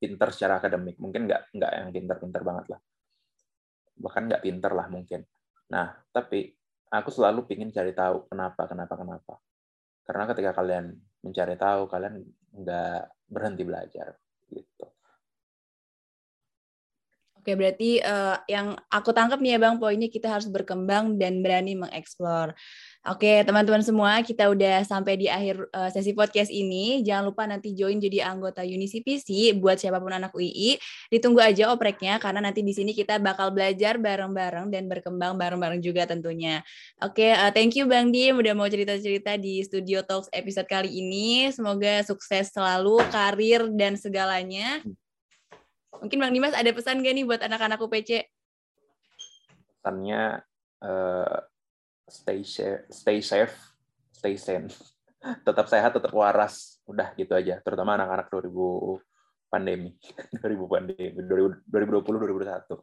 pinter 0.00 0.28
secara 0.32 0.58
akademik. 0.58 0.96
Mungkin 0.96 1.28
nggak 1.28 1.52
nggak 1.52 1.70
yang 1.72 1.88
pinter-pinter 1.92 2.42
banget 2.42 2.66
lah. 2.76 2.80
Bahkan 3.96 4.22
nggak 4.32 4.42
pinter 4.42 4.72
lah 4.72 4.88
mungkin. 4.88 5.20
Nah 5.70 5.94
tapi 6.10 6.50
aku 6.90 7.10
selalu 7.12 7.44
ingin 7.52 7.70
cari 7.74 7.92
tahu 7.92 8.30
kenapa 8.30 8.64
kenapa 8.70 8.94
kenapa 8.94 9.34
karena 10.06 10.24
ketika 10.30 10.50
kalian 10.54 10.94
mencari 11.20 11.58
tahu 11.58 11.90
kalian 11.90 12.22
nggak 12.54 13.00
berhenti 13.26 13.62
belajar 13.66 14.14
gitu 14.48 14.86
Oke, 17.46 17.54
berarti 17.54 18.02
uh, 18.02 18.42
yang 18.50 18.74
aku 18.90 19.14
tangkap 19.14 19.38
nih 19.38 19.54
ya 19.54 19.58
Bang, 19.62 19.78
poinnya 19.78 20.10
kita 20.10 20.26
harus 20.26 20.50
berkembang 20.50 21.14
dan 21.14 21.46
berani 21.46 21.78
mengeksplor. 21.78 22.58
Oke, 23.06 23.46
teman-teman 23.46 23.86
semua, 23.86 24.18
kita 24.26 24.50
udah 24.50 24.82
sampai 24.82 25.14
di 25.14 25.30
akhir 25.30 25.62
uh, 25.70 25.86
sesi 25.94 26.10
podcast 26.10 26.50
ini. 26.50 27.06
Jangan 27.06 27.30
lupa 27.30 27.46
nanti 27.46 27.70
join 27.70 28.02
jadi 28.02 28.34
anggota 28.34 28.66
Unisi 28.66 28.98
PC 28.98 29.54
buat 29.62 29.78
siapa 29.78 30.02
pun 30.02 30.10
anak 30.10 30.34
UI. 30.34 30.74
Ditunggu 31.06 31.38
aja 31.38 31.70
opreknya 31.70 32.18
karena 32.18 32.42
nanti 32.42 32.66
di 32.66 32.74
sini 32.74 32.90
kita 32.90 33.22
bakal 33.22 33.54
belajar 33.54 33.94
bareng-bareng 33.94 34.66
dan 34.74 34.90
berkembang 34.90 35.38
bareng-bareng 35.38 35.78
juga 35.78 36.02
tentunya. 36.02 36.66
Oke, 36.98 37.30
uh, 37.30 37.54
thank 37.54 37.78
you 37.78 37.86
Bang 37.86 38.10
Dim 38.10 38.42
udah 38.42 38.58
mau 38.58 38.66
cerita-cerita 38.66 39.38
di 39.38 39.62
Studio 39.62 40.02
Talks 40.02 40.26
episode 40.34 40.66
kali 40.66 40.90
ini. 40.98 41.46
Semoga 41.54 42.02
sukses 42.02 42.50
selalu 42.50 43.06
karir 43.14 43.70
dan 43.70 43.94
segalanya. 43.94 44.82
Mungkin 46.02 46.18
Bang 46.20 46.32
Dimas 46.32 46.54
ada 46.54 46.70
pesan 46.72 47.02
gak 47.04 47.14
nih 47.14 47.24
buat 47.24 47.40
anak-anak 47.40 47.80
UPC? 47.80 48.26
Pesannya 49.80 50.42
uh 50.82 51.38
stay 52.06 52.46
safe, 52.46 52.86
stay 52.90 53.18
safe, 53.18 53.54
stay 54.14 54.38
sane. 54.38 54.70
Tetap 55.46 55.66
sehat, 55.66 55.90
tetap 55.90 56.14
waras. 56.14 56.78
Udah 56.86 57.10
gitu 57.18 57.34
aja. 57.34 57.58
Terutama 57.58 57.98
anak-anak 57.98 58.30
2000 58.30 59.02
pandemi. 59.50 59.90
2000 60.42 60.70
pandemi. 60.70 61.10
2020 61.18 61.66
2021. 61.66 62.78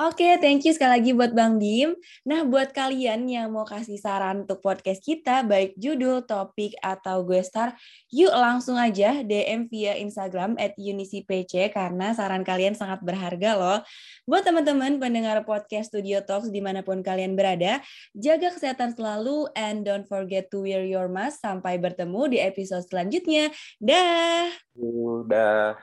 Oke, 0.00 0.40
thank 0.40 0.64
you 0.64 0.72
sekali 0.72 0.96
lagi 0.96 1.12
buat 1.12 1.36
Bang 1.36 1.60
Dim. 1.60 1.92
Nah, 2.24 2.40
buat 2.48 2.72
kalian 2.72 3.28
yang 3.28 3.52
mau 3.52 3.68
kasih 3.68 4.00
saran 4.00 4.48
untuk 4.48 4.64
podcast 4.64 4.96
kita, 5.04 5.44
baik 5.44 5.76
judul, 5.76 6.24
topik, 6.24 6.72
atau 6.80 7.20
gue 7.20 7.44
star, 7.44 7.76
yuk 8.08 8.32
langsung 8.32 8.80
aja 8.80 9.20
DM 9.20 9.68
via 9.68 10.00
Instagram 10.00 10.56
at 10.56 10.72
UnisiPC 10.80 11.68
karena 11.76 12.16
saran 12.16 12.48
kalian 12.48 12.72
sangat 12.72 13.04
berharga 13.04 13.60
loh. 13.60 13.78
Buat 14.24 14.48
teman-teman 14.48 14.96
pendengar 14.96 15.44
podcast 15.44 15.92
Studio 15.92 16.24
Talks 16.24 16.48
di 16.48 16.64
mana 16.64 16.80
pun 16.80 17.04
kalian 17.04 17.36
berada, 17.36 17.84
jaga 18.16 18.56
kesehatan 18.56 18.96
selalu 18.96 19.52
and 19.52 19.84
don't 19.84 20.08
forget 20.08 20.48
to 20.48 20.64
wear 20.64 20.80
your 20.80 21.12
mask. 21.12 21.44
Sampai 21.44 21.76
bertemu 21.76 22.32
di 22.32 22.38
episode 22.40 22.88
selanjutnya. 22.88 23.52
Dah! 23.76 24.48
Udah. 24.80 25.76